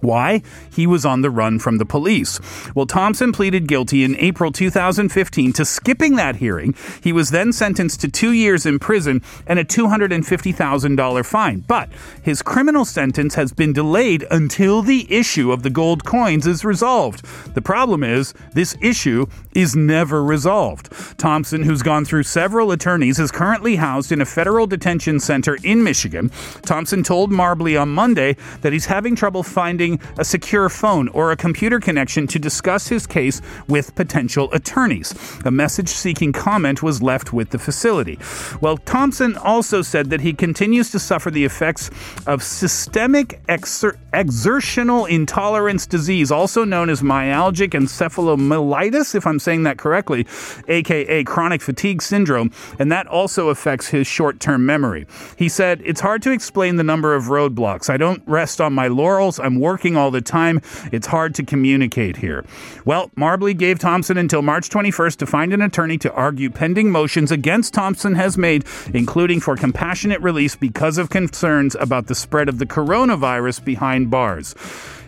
Why? 0.00 0.42
He 0.72 0.86
was 0.86 1.06
on 1.06 1.22
the 1.22 1.30
run 1.30 1.58
from 1.58 1.78
the 1.78 1.86
police. 1.86 2.40
Well, 2.74 2.86
Thompson 2.86 3.32
pleaded 3.32 3.68
guilty 3.68 4.04
in 4.04 4.16
April 4.16 4.52
2015 4.52 5.52
to 5.54 5.64
skipping 5.64 6.16
that 6.16 6.36
hearing. 6.36 6.74
He 7.02 7.12
was 7.12 7.30
then 7.30 7.52
sentenced 7.52 8.00
to 8.02 8.08
two 8.08 8.32
years 8.32 8.66
in 8.66 8.78
prison 8.78 9.22
and 9.46 9.58
a 9.58 9.64
$250,000 9.64 11.26
fine. 11.26 11.60
But 11.60 11.88
his 12.22 12.42
criminal 12.42 12.84
sentence 12.84 13.34
has 13.34 13.52
been 13.52 13.72
delayed 13.72 14.26
until 14.30 14.82
the 14.82 15.06
issue 15.12 15.52
of 15.52 15.62
the 15.62 15.70
gold 15.70 16.04
coins 16.04 16.46
is 16.46 16.64
resolved. 16.64 17.24
The 17.54 17.62
problem 17.62 18.04
is, 18.04 18.34
this 18.52 18.76
issue 18.80 19.26
is 19.54 19.74
never 19.74 20.22
resolved. 20.22 20.90
Thompson, 21.18 21.62
who's 21.62 21.82
gone 21.82 22.04
through 22.04 22.24
several 22.24 22.72
attorneys, 22.72 23.18
is 23.18 23.30
currently 23.30 23.76
housed 23.76 24.12
in 24.12 24.20
a 24.20 24.26
federal 24.26 24.66
detention 24.66 25.20
center 25.20 25.56
in 25.62 25.82
Michigan. 25.82 26.30
Thompson 26.62 27.02
told 27.02 27.30
Marbley 27.30 27.80
on 27.80 27.88
Monday 27.88 28.36
that 28.60 28.72
he's 28.72 28.86
having 28.86 29.16
trouble 29.16 29.42
finding 29.42 29.75
a 29.80 30.24
secure 30.24 30.68
phone 30.68 31.08
or 31.08 31.32
a 31.32 31.36
computer 31.36 31.80
connection 31.80 32.26
to 32.28 32.38
discuss 32.38 32.88
his 32.88 33.06
case 33.06 33.40
with 33.68 33.94
potential 33.94 34.48
attorneys. 34.52 35.14
A 35.44 35.50
message 35.50 35.88
seeking 35.88 36.32
comment 36.32 36.82
was 36.82 37.02
left 37.02 37.32
with 37.32 37.50
the 37.50 37.58
facility. 37.58 38.18
Well, 38.60 38.76
Thompson 38.78 39.36
also 39.36 39.82
said 39.82 40.10
that 40.10 40.20
he 40.20 40.32
continues 40.32 40.90
to 40.90 40.98
suffer 40.98 41.30
the 41.30 41.44
effects 41.44 41.90
of 42.26 42.42
systemic 42.42 43.40
exer- 43.46 43.96
exertional 44.12 45.06
intolerance 45.06 45.86
disease, 45.86 46.30
also 46.30 46.64
known 46.64 46.90
as 46.90 47.02
myalgic 47.02 47.70
encephalomyelitis, 47.70 49.14
if 49.14 49.26
I'm 49.26 49.38
saying 49.38 49.64
that 49.64 49.78
correctly, 49.78 50.26
aka 50.68 51.24
chronic 51.24 51.60
fatigue 51.60 52.02
syndrome, 52.02 52.50
and 52.78 52.90
that 52.92 53.06
also 53.06 53.48
affects 53.50 53.88
his 53.88 54.06
short 54.06 54.40
term 54.40 54.64
memory. 54.64 55.06
He 55.36 55.48
said, 55.48 55.82
It's 55.84 56.00
hard 56.00 56.22
to 56.22 56.32
explain 56.32 56.76
the 56.76 56.84
number 56.84 57.14
of 57.14 57.24
roadblocks. 57.24 57.90
I 57.90 57.96
don't 57.96 58.22
rest 58.26 58.60
on 58.60 58.72
my 58.72 58.88
laurels. 58.88 59.38
I'm 59.38 59.58
working 59.66 59.96
all 59.96 60.12
the 60.12 60.20
time. 60.20 60.60
It's 60.92 61.08
hard 61.08 61.34
to 61.34 61.42
communicate 61.42 62.16
here. 62.16 62.44
Well, 62.84 63.10
Marbley 63.16 63.52
gave 63.58 63.80
Thompson 63.80 64.16
until 64.16 64.42
March 64.42 64.70
21st 64.70 65.16
to 65.16 65.26
find 65.26 65.52
an 65.52 65.60
attorney 65.60 65.98
to 65.98 66.12
argue 66.12 66.50
pending 66.50 66.92
motions 66.92 67.32
against 67.32 67.74
Thompson 67.74 68.14
has 68.14 68.38
made, 68.38 68.64
including 68.94 69.40
for 69.40 69.56
compassionate 69.56 70.22
release 70.22 70.54
because 70.54 70.98
of 70.98 71.10
concerns 71.10 71.74
about 71.74 72.06
the 72.06 72.14
spread 72.14 72.48
of 72.48 72.58
the 72.58 72.66
coronavirus 72.66 73.64
behind 73.64 74.08
bars. 74.08 74.54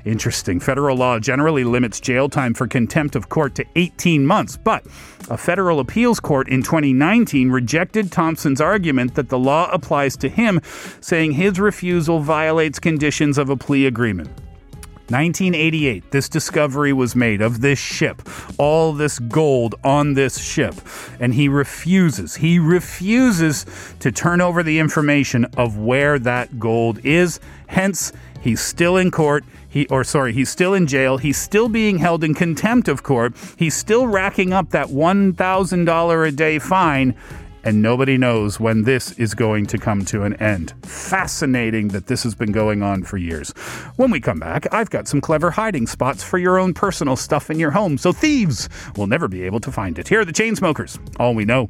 Interesting. 0.04 0.58
Federal 0.58 0.96
law 0.96 1.18
generally 1.18 1.64
limits 1.64 2.00
jail 2.00 2.28
time 2.28 2.54
for 2.54 2.66
contempt 2.66 3.14
of 3.14 3.28
court 3.28 3.54
to 3.56 3.64
18 3.76 4.26
months, 4.26 4.56
but 4.56 4.84
a 5.28 5.36
federal 5.36 5.80
appeals 5.80 6.18
court 6.18 6.48
in 6.48 6.62
2019 6.62 7.50
rejected 7.50 8.10
Thompson's 8.10 8.60
argument 8.60 9.14
that 9.16 9.28
the 9.28 9.38
law 9.38 9.68
applies 9.70 10.16
to 10.16 10.28
him, 10.28 10.60
saying 11.00 11.32
his 11.32 11.60
refusal 11.60 12.20
violates 12.20 12.78
conditions 12.78 13.36
of 13.36 13.50
a 13.50 13.56
plea 13.56 13.86
agreement. 13.86 14.30
1988, 15.10 16.10
this 16.10 16.28
discovery 16.28 16.92
was 16.92 17.16
made 17.16 17.40
of 17.40 17.62
this 17.62 17.78
ship, 17.78 18.20
all 18.58 18.92
this 18.92 19.18
gold 19.18 19.74
on 19.82 20.12
this 20.12 20.38
ship. 20.38 20.74
And 21.18 21.32
he 21.32 21.48
refuses, 21.48 22.36
he 22.36 22.58
refuses 22.58 23.64
to 24.00 24.12
turn 24.12 24.42
over 24.42 24.62
the 24.62 24.78
information 24.78 25.46
of 25.56 25.78
where 25.78 26.18
that 26.18 26.58
gold 26.58 27.04
is. 27.04 27.40
Hence, 27.68 28.12
he's 28.42 28.60
still 28.60 28.98
in 28.98 29.10
court. 29.10 29.44
He, 29.70 29.86
or 29.88 30.04
sorry, 30.04 30.32
he's 30.34 30.50
still 30.50 30.74
in 30.74 30.86
jail. 30.86 31.16
He's 31.16 31.38
still 31.38 31.68
being 31.68 31.98
held 31.98 32.22
in 32.22 32.34
contempt 32.34 32.88
of 32.88 33.02
court. 33.02 33.34
He's 33.56 33.74
still 33.74 34.06
racking 34.06 34.52
up 34.52 34.70
that 34.70 34.88
$1,000 34.88 36.28
a 36.28 36.32
day 36.32 36.58
fine 36.58 37.14
and 37.68 37.82
nobody 37.82 38.16
knows 38.16 38.58
when 38.58 38.84
this 38.84 39.12
is 39.18 39.34
going 39.34 39.66
to 39.66 39.76
come 39.76 40.02
to 40.02 40.22
an 40.22 40.32
end. 40.36 40.72
Fascinating 40.86 41.88
that 41.88 42.06
this 42.06 42.22
has 42.22 42.34
been 42.34 42.50
going 42.50 42.82
on 42.82 43.02
for 43.02 43.18
years. 43.18 43.50
When 43.96 44.10
we 44.10 44.20
come 44.20 44.40
back, 44.40 44.66
I've 44.72 44.88
got 44.88 45.06
some 45.06 45.20
clever 45.20 45.50
hiding 45.50 45.86
spots 45.86 46.22
for 46.22 46.38
your 46.38 46.58
own 46.58 46.72
personal 46.72 47.14
stuff 47.14 47.50
in 47.50 47.58
your 47.58 47.72
home, 47.72 47.98
so 47.98 48.10
thieves 48.10 48.70
will 48.96 49.06
never 49.06 49.28
be 49.28 49.42
able 49.42 49.60
to 49.60 49.70
find 49.70 49.98
it. 49.98 50.08
Here 50.08 50.20
are 50.20 50.24
the 50.24 50.32
Chainsmokers. 50.32 50.98
All 51.20 51.34
we 51.34 51.44
know. 51.44 51.68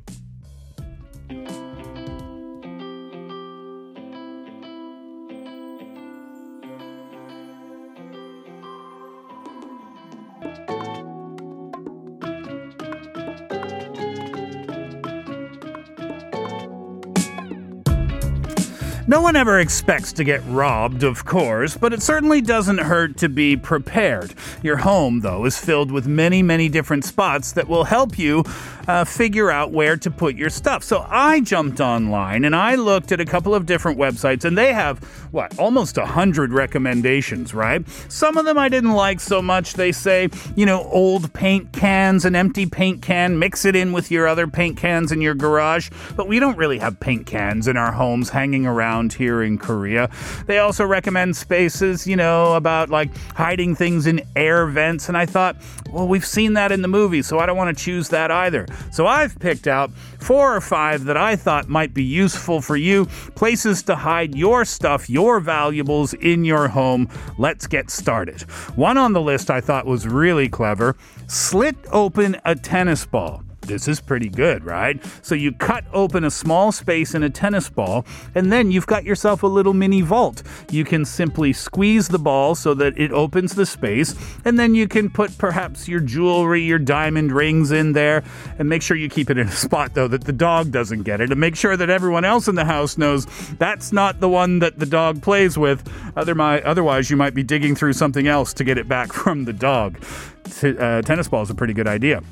No 19.08 19.22
one 19.22 19.36
ever 19.36 19.58
expects 19.58 20.12
to 20.12 20.22
get 20.22 20.42
robbed, 20.44 21.02
of 21.02 21.24
course, 21.24 21.78
but 21.78 21.94
it 21.94 22.02
certainly 22.02 22.42
doesn't 22.42 22.76
hurt 22.76 23.16
to 23.16 23.30
be 23.30 23.56
prepared. 23.56 24.34
Your 24.62 24.76
home, 24.76 25.20
though, 25.20 25.46
is 25.46 25.56
filled 25.56 25.90
with 25.90 26.06
many, 26.06 26.42
many 26.42 26.68
different 26.68 27.06
spots 27.06 27.52
that 27.52 27.68
will 27.68 27.84
help 27.84 28.18
you 28.18 28.44
uh, 28.86 29.06
figure 29.06 29.50
out 29.50 29.72
where 29.72 29.96
to 29.96 30.10
put 30.10 30.34
your 30.34 30.50
stuff. 30.50 30.84
So 30.84 31.06
I 31.08 31.40
jumped 31.40 31.80
online 31.80 32.44
and 32.44 32.54
I 32.54 32.74
looked 32.74 33.10
at 33.10 33.18
a 33.18 33.24
couple 33.24 33.54
of 33.54 33.64
different 33.64 33.98
websites, 33.98 34.44
and 34.44 34.58
they 34.58 34.74
have, 34.74 35.02
what, 35.30 35.58
almost 35.58 35.96
a 35.96 36.04
hundred 36.04 36.52
recommendations, 36.52 37.54
right? 37.54 37.88
Some 38.10 38.36
of 38.36 38.44
them 38.44 38.58
I 38.58 38.68
didn't 38.68 38.92
like 38.92 39.20
so 39.20 39.40
much. 39.40 39.72
They 39.72 39.90
say, 39.90 40.28
you 40.54 40.66
know, 40.66 40.82
old 40.84 41.32
paint 41.32 41.72
cans, 41.72 42.26
an 42.26 42.36
empty 42.36 42.66
paint 42.66 43.00
can, 43.00 43.38
mix 43.38 43.64
it 43.64 43.74
in 43.74 43.92
with 43.92 44.10
your 44.10 44.28
other 44.28 44.46
paint 44.46 44.76
cans 44.76 45.12
in 45.12 45.22
your 45.22 45.34
garage, 45.34 45.88
but 46.14 46.28
we 46.28 46.38
don't 46.38 46.58
really 46.58 46.78
have 46.78 47.00
paint 47.00 47.24
cans 47.24 47.66
in 47.68 47.78
our 47.78 47.92
homes 47.92 48.28
hanging 48.28 48.66
around 48.66 48.97
around 48.98 49.12
here 49.12 49.42
in 49.42 49.58
Korea. 49.58 50.10
They 50.46 50.58
also 50.58 50.84
recommend 50.84 51.36
spaces, 51.36 52.06
you 52.06 52.16
know, 52.16 52.54
about 52.54 52.90
like 52.90 53.16
hiding 53.34 53.74
things 53.76 54.06
in 54.06 54.20
air 54.34 54.66
vents. 54.66 55.08
And 55.08 55.16
I 55.16 55.24
thought, 55.24 55.56
well, 55.90 56.08
we've 56.08 56.26
seen 56.26 56.54
that 56.54 56.72
in 56.72 56.82
the 56.82 56.88
movie, 56.88 57.22
so 57.22 57.38
I 57.38 57.46
don't 57.46 57.56
want 57.56 57.76
to 57.76 57.84
choose 57.84 58.08
that 58.08 58.30
either. 58.30 58.66
So 58.90 59.06
I've 59.06 59.38
picked 59.38 59.66
out 59.66 59.92
four 60.18 60.54
or 60.54 60.60
five 60.60 61.04
that 61.04 61.16
I 61.16 61.36
thought 61.36 61.68
might 61.68 61.94
be 61.94 62.02
useful 62.02 62.60
for 62.60 62.76
you, 62.76 63.06
places 63.36 63.82
to 63.84 63.94
hide 63.94 64.34
your 64.34 64.64
stuff, 64.64 65.08
your 65.08 65.38
valuables 65.38 66.14
in 66.14 66.44
your 66.44 66.68
home. 66.68 67.08
Let's 67.38 67.66
get 67.66 67.90
started. 67.90 68.42
One 68.76 68.98
on 68.98 69.12
the 69.12 69.20
list 69.20 69.50
I 69.50 69.60
thought 69.60 69.86
was 69.86 70.06
really 70.06 70.48
clever 70.48 70.96
slit 71.28 71.76
open 71.92 72.36
a 72.46 72.54
tennis 72.54 73.04
ball 73.04 73.42
this 73.68 73.86
is 73.86 74.00
pretty 74.00 74.28
good, 74.28 74.64
right? 74.64 75.00
So 75.22 75.34
you 75.34 75.52
cut 75.52 75.84
open 75.92 76.24
a 76.24 76.30
small 76.30 76.72
space 76.72 77.14
in 77.14 77.22
a 77.22 77.30
tennis 77.30 77.68
ball, 77.68 78.04
and 78.34 78.50
then 78.50 78.72
you've 78.72 78.86
got 78.86 79.04
yourself 79.04 79.42
a 79.42 79.46
little 79.46 79.74
mini 79.74 80.00
vault. 80.00 80.42
You 80.70 80.84
can 80.84 81.04
simply 81.04 81.52
squeeze 81.52 82.08
the 82.08 82.18
ball 82.18 82.54
so 82.54 82.74
that 82.74 82.98
it 82.98 83.12
opens 83.12 83.54
the 83.54 83.66
space, 83.66 84.14
and 84.44 84.58
then 84.58 84.74
you 84.74 84.88
can 84.88 85.10
put 85.10 85.36
perhaps 85.38 85.86
your 85.86 86.00
jewelry, 86.00 86.62
your 86.62 86.78
diamond 86.78 87.30
rings 87.30 87.70
in 87.70 87.92
there, 87.92 88.24
and 88.58 88.68
make 88.68 88.82
sure 88.82 88.96
you 88.96 89.08
keep 89.08 89.30
it 89.30 89.38
in 89.38 89.46
a 89.46 89.52
spot 89.68 89.94
though 89.94 90.08
that 90.08 90.24
the 90.24 90.32
dog 90.32 90.72
doesn't 90.72 91.02
get 91.02 91.20
it, 91.20 91.30
and 91.30 91.40
make 91.40 91.54
sure 91.54 91.76
that 91.76 91.90
everyone 91.90 92.24
else 92.24 92.48
in 92.48 92.54
the 92.54 92.64
house 92.64 92.98
knows 92.98 93.26
that's 93.58 93.92
not 93.92 94.20
the 94.20 94.28
one 94.28 94.58
that 94.58 94.78
the 94.78 94.86
dog 94.86 95.22
plays 95.22 95.58
with. 95.58 95.88
Otherwise, 96.16 97.10
you 97.10 97.16
might 97.16 97.34
be 97.34 97.42
digging 97.42 97.74
through 97.76 97.92
something 97.92 98.26
else 98.26 98.52
to 98.54 98.64
get 98.64 98.78
it 98.78 98.88
back 98.88 99.12
from 99.12 99.44
the 99.44 99.52
dog. 99.52 100.00
T- 100.44 100.76
uh, 100.78 101.02
tennis 101.02 101.28
ball 101.28 101.42
is 101.42 101.50
a 101.50 101.54
pretty 101.54 101.74
good 101.74 101.86
idea. 101.86 102.22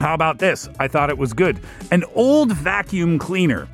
How 0.00 0.14
about 0.14 0.38
this? 0.38 0.68
I 0.78 0.88
thought 0.88 1.10
it 1.10 1.18
was 1.18 1.32
good. 1.32 1.60
An 1.90 2.04
old 2.14 2.52
vacuum 2.52 3.18
cleaner. 3.18 3.68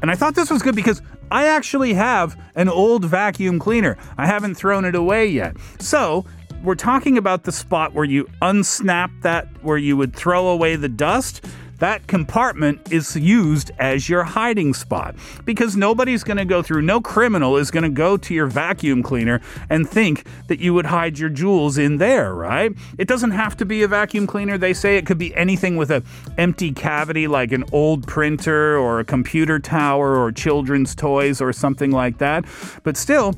And 0.00 0.10
I 0.10 0.14
thought 0.14 0.34
this 0.34 0.50
was 0.50 0.62
good 0.62 0.74
because 0.74 1.02
I 1.30 1.46
actually 1.46 1.92
have 1.94 2.40
an 2.54 2.68
old 2.68 3.04
vacuum 3.04 3.58
cleaner. 3.58 3.98
I 4.16 4.26
haven't 4.26 4.54
thrown 4.54 4.84
it 4.84 4.94
away 4.94 5.26
yet. 5.26 5.56
So, 5.78 6.24
we're 6.62 6.74
talking 6.74 7.18
about 7.18 7.44
the 7.44 7.52
spot 7.52 7.92
where 7.92 8.04
you 8.04 8.24
unsnap 8.40 9.10
that, 9.22 9.48
where 9.62 9.78
you 9.78 9.96
would 9.96 10.14
throw 10.14 10.48
away 10.48 10.76
the 10.76 10.88
dust 10.88 11.44
that 11.82 12.06
compartment 12.06 12.92
is 12.92 13.16
used 13.16 13.72
as 13.80 14.08
your 14.08 14.22
hiding 14.22 14.72
spot 14.72 15.16
because 15.44 15.76
nobody's 15.76 16.22
going 16.22 16.36
to 16.36 16.44
go 16.44 16.62
through, 16.62 16.80
no 16.80 17.00
criminal 17.00 17.56
is 17.56 17.72
going 17.72 17.82
to 17.82 17.88
go 17.88 18.16
to 18.16 18.32
your 18.32 18.46
vacuum 18.46 19.02
cleaner 19.02 19.40
and 19.68 19.90
think 19.90 20.24
that 20.46 20.60
you 20.60 20.72
would 20.72 20.86
hide 20.86 21.18
your 21.18 21.28
jewels 21.28 21.78
in 21.78 21.98
there, 21.98 22.36
right? 22.36 22.70
It 22.98 23.08
doesn't 23.08 23.32
have 23.32 23.56
to 23.56 23.64
be 23.64 23.82
a 23.82 23.88
vacuum 23.88 24.28
cleaner. 24.28 24.56
They 24.56 24.74
say 24.74 24.96
it 24.96 25.06
could 25.06 25.18
be 25.18 25.34
anything 25.34 25.76
with 25.76 25.90
an 25.90 26.04
empty 26.38 26.70
cavity 26.70 27.26
like 27.26 27.50
an 27.50 27.64
old 27.72 28.06
printer 28.06 28.78
or 28.78 29.00
a 29.00 29.04
computer 29.04 29.58
tower 29.58 30.16
or 30.16 30.30
children's 30.30 30.94
toys 30.94 31.40
or 31.40 31.52
something 31.52 31.90
like 31.90 32.18
that. 32.18 32.44
But 32.84 32.96
still, 32.96 33.34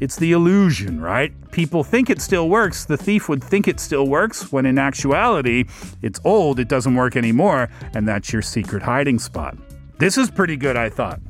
it's 0.00 0.16
the 0.16 0.32
illusion, 0.32 1.00
right? 1.00 1.32
People 1.52 1.82
think 1.82 2.10
it 2.10 2.20
still 2.20 2.48
works. 2.48 2.84
The 2.84 2.96
thief 2.96 3.28
would 3.28 3.42
think 3.42 3.66
it 3.66 3.80
still 3.80 4.06
works 4.06 4.52
when 4.52 4.66
in 4.66 4.78
actuality, 4.78 5.64
it's 6.02 6.20
old, 6.24 6.60
it 6.60 6.68
doesn't 6.68 6.94
work 6.94 7.16
anymore, 7.16 7.70
and 7.94 8.06
that's 8.06 8.32
your 8.32 8.42
secret 8.42 8.82
hiding 8.82 9.18
spot. 9.18 9.56
This 9.98 10.18
is 10.18 10.30
pretty 10.30 10.56
good, 10.56 10.76
I 10.76 10.90
thought. 10.90 11.20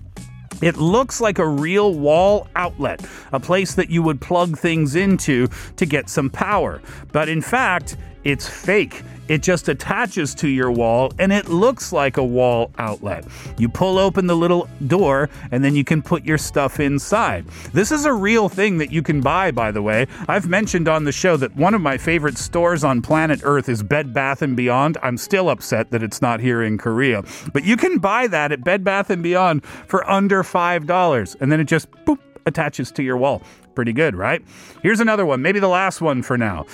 It 0.63 0.77
looks 0.79 1.21
like 1.21 1.39
a 1.39 1.47
real 1.47 1.95
wall 1.95 2.49
outlet, 2.57 3.05
a 3.33 3.39
place 3.39 3.75
that 3.75 3.91
you 3.91 4.03
would 4.03 4.21
plug 4.21 4.59
things 4.59 4.97
into 4.97 5.49
to 5.77 5.87
get 5.87 6.09
some 6.09 6.31
power. 6.31 6.81
But 7.13 7.29
in 7.29 7.43
fact, 7.43 7.97
it's 8.25 8.49
fake. 8.49 9.03
It 9.29 9.43
just 9.43 9.69
attaches 9.69 10.35
to 10.37 10.49
your 10.49 10.71
wall 10.71 11.13
and 11.19 11.33
it 11.33 11.49
looks 11.49 11.93
like 11.93 12.17
a 12.17 12.25
wall 12.25 12.71
outlet. 12.79 13.25
You 13.59 13.69
pull 13.69 13.99
open 13.99 14.27
the 14.27 14.37
little 14.37 14.69
door 14.87 15.29
and 15.51 15.65
then 15.65 15.75
you 15.75 15.85
can 15.85 16.03
put 16.03 16.25
your 16.25 16.39
stuff 16.39 16.81
inside. 16.81 17.47
This 17.73 17.93
is 17.93 18.05
a 18.05 18.13
real 18.13 18.49
thing 18.49 18.79
that 18.79 18.93
you 18.93 19.03
can 19.03 19.21
buy, 19.21 19.51
by 19.51 19.71
the 19.71 19.83
way. 19.83 20.07
I've 20.29 20.49
mentioned 20.49 20.89
on 20.89 21.05
the 21.05 21.13
show 21.13 21.37
that 21.37 21.55
one 21.57 21.75
of 21.75 21.81
my 21.81 21.99
favorite 21.99 22.39
stores 22.39 22.85
on 22.85 23.03
planet 23.03 23.41
Earth 23.43 23.69
is 23.69 23.83
Bed 23.83 24.13
Bath 24.13 24.43
and 24.43 24.57
Beyond. 24.57 24.99
I'm 25.03 25.17
still 25.17 25.49
upset 25.49 25.91
that 25.91 26.03
it's 26.03 26.23
not 26.23 26.41
here 26.41 26.63
in 26.63 26.79
Korea, 26.79 27.23
but 27.53 27.65
you 27.65 27.77
can 27.77 27.99
buy 27.99 28.27
that 28.29 28.53
at 28.53 28.65
Bed 28.65 28.85
Bath 28.85 29.11
and 29.11 29.23
Beyond 29.23 29.65
for 29.65 30.09
under 30.09 30.43
$5 30.43 31.37
and 31.41 31.53
then 31.53 31.61
it 31.61 31.65
just 31.65 31.91
boop 32.05 32.19
attaches 32.47 32.93
to 32.93 33.03
your 33.03 33.17
wall. 33.17 33.43
Pretty 33.75 33.93
good, 33.93 34.15
right? 34.15 34.43
Here's 34.83 35.01
another 35.01 35.27
one, 35.27 35.43
maybe 35.43 35.59
the 35.59 35.69
last 35.69 36.01
one 36.01 36.23
for 36.23 36.39
now. 36.39 36.65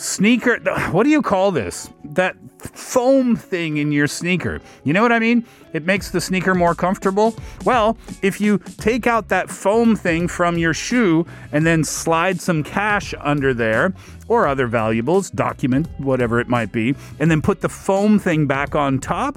Sneaker, 0.00 0.58
what 0.92 1.04
do 1.04 1.10
you 1.10 1.20
call 1.20 1.52
this? 1.52 1.90
That 2.04 2.34
foam 2.58 3.36
thing 3.36 3.76
in 3.76 3.92
your 3.92 4.06
sneaker. 4.06 4.62
You 4.82 4.94
know 4.94 5.02
what 5.02 5.12
I 5.12 5.18
mean? 5.18 5.44
It 5.74 5.84
makes 5.84 6.10
the 6.10 6.22
sneaker 6.22 6.54
more 6.54 6.74
comfortable. 6.74 7.34
Well, 7.66 7.98
if 8.22 8.40
you 8.40 8.56
take 8.78 9.06
out 9.06 9.28
that 9.28 9.50
foam 9.50 9.94
thing 9.94 10.26
from 10.26 10.56
your 10.56 10.72
shoe 10.72 11.26
and 11.52 11.66
then 11.66 11.84
slide 11.84 12.40
some 12.40 12.62
cash 12.62 13.12
under 13.20 13.52
there 13.52 13.92
or 14.26 14.48
other 14.48 14.66
valuables, 14.66 15.28
document, 15.32 15.86
whatever 15.98 16.40
it 16.40 16.48
might 16.48 16.72
be, 16.72 16.94
and 17.18 17.30
then 17.30 17.42
put 17.42 17.60
the 17.60 17.68
foam 17.68 18.18
thing 18.18 18.46
back 18.46 18.74
on 18.74 19.00
top, 19.00 19.36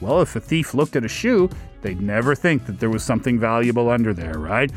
well, 0.00 0.20
if 0.20 0.34
a 0.34 0.40
thief 0.40 0.74
looked 0.74 0.96
at 0.96 1.04
a 1.04 1.08
shoe, 1.08 1.48
they'd 1.82 2.00
never 2.00 2.34
think 2.34 2.66
that 2.66 2.80
there 2.80 2.90
was 2.90 3.02
something 3.02 3.38
valuable 3.38 3.90
under 3.90 4.14
there, 4.14 4.38
right? 4.38 4.70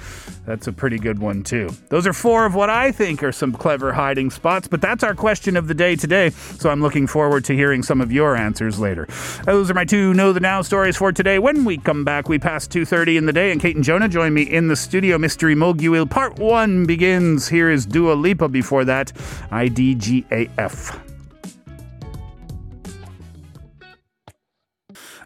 That's 0.46 0.68
a 0.68 0.74
pretty 0.74 0.98
good 0.98 1.20
one, 1.20 1.44
too. 1.44 1.70
Those 1.90 2.06
are 2.06 2.14
four 2.14 2.46
of 2.46 2.56
what 2.56 2.70
I 2.70 2.92
think 2.92 3.24
are 3.24 3.32
some 3.32 3.52
clever 3.54 3.94
hiding 3.94 4.30
spots, 4.32 4.68
but 4.68 4.82
that's 4.82 5.04
our 5.04 5.16
question 5.16 5.56
of 5.58 5.68
the 5.68 5.74
day 5.74 5.96
today, 5.96 6.30
so 6.32 6.70
I'm 6.70 6.82
looking 6.82 7.08
forward 7.08 7.46
to 7.46 7.56
hearing 7.56 7.84
some 7.84 8.02
of 8.02 8.12
your 8.12 8.36
answers 8.36 8.80
later. 8.80 9.08
Those 9.46 9.72
are 9.72 9.74
my 9.74 9.86
two 9.86 10.14
Know 10.14 10.34
the 10.34 10.40
Now 10.40 10.62
stories 10.62 10.98
for 10.98 11.12
today. 11.12 11.40
When 11.40 11.66
we 11.66 11.78
come 11.78 12.04
back, 12.04 12.28
we 12.28 12.40
pass 12.40 12.68
2.30 12.68 13.18
in 13.18 13.26
the 13.26 13.34
day, 13.34 13.52
and 13.52 13.62
Kate 13.62 13.76
and 13.76 13.86
Jonah 13.86 14.10
join 14.10 14.34
me 14.34 14.44
in 14.44 14.68
the 14.68 14.76
studio. 14.76 15.18
Mystery 15.18 15.56
Mokyoil 15.56 16.10
Part 16.10 16.40
1 16.40 16.86
begins. 16.86 17.48
Here 17.48 17.70
is 17.70 17.86
Dua 17.86 18.14
Lipa 18.14 18.50
before 18.50 18.86
that, 18.86 19.14
IDGAF. 19.52 21.05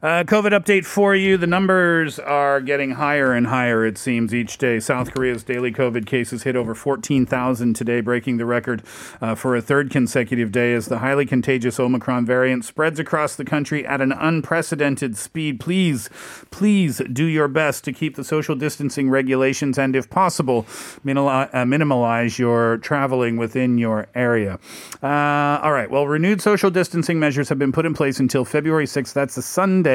Uh, 0.02 0.24
COVID 0.24 0.58
update 0.58 0.86
for 0.86 1.14
you. 1.14 1.36
The 1.36 1.46
numbers 1.46 2.20
are 2.20 2.62
getting 2.62 2.92
higher 2.92 3.34
and 3.34 3.48
higher, 3.48 3.86
it 3.86 3.98
seems, 3.98 4.34
each 4.34 4.58
day. 4.58 4.80
South 4.80 5.14
Korea's 5.14 5.44
daily 5.44 5.74
COVID 5.74 6.06
cases 6.06 6.44
hit 6.44 6.56
over 6.56 6.74
14,000 6.74 7.74
today, 7.74 8.00
breaking 8.00 8.38
the 8.38 8.46
record 8.46 8.82
uh, 9.20 9.36
for 9.36 9.58
a 9.58 9.62
third 9.62 9.90
consecutive 9.90 10.54
day 10.54 10.74
as 10.74 10.86
the 10.86 11.00
highly 11.00 11.26
contagious 11.26 11.82
Omicron 11.82 12.26
variant 12.26 12.64
spreads 12.64 12.98
across 12.98 13.36
the 13.36 13.44
country 13.44 13.86
at 13.86 14.00
an 14.00 14.14
unprecedented 14.14 15.18
speed. 15.18 15.60
Please, 15.60 16.10
please 16.50 17.02
do 17.12 17.26
your 17.26 17.50
best 17.50 17.84
to 17.84 17.92
keep 17.92 18.16
the 18.16 18.24
social 18.24 18.56
distancing 18.56 19.10
regulations 19.10 19.78
and, 19.78 19.98
if 19.98 20.10
possible, 20.10 20.60
uh, 20.60 21.66
minimalize 21.66 22.40
your 22.40 22.78
traveling 22.78 23.36
within 23.36 23.78
your 23.78 24.08
area. 24.16 24.60
Uh, 25.04 25.60
all 25.62 25.74
right. 25.74 25.92
Well, 25.92 26.08
renewed 26.08 26.42
social 26.42 26.72
distancing 26.72 27.20
measures 27.20 27.50
have 27.50 27.60
been 27.60 27.74
put 27.74 27.86
in 27.86 27.94
place 27.94 28.22
until 28.22 28.46
February 28.46 28.86
6th. 28.86 29.12
That's 29.12 29.36
a 29.36 29.42
Sunday. 29.42 29.89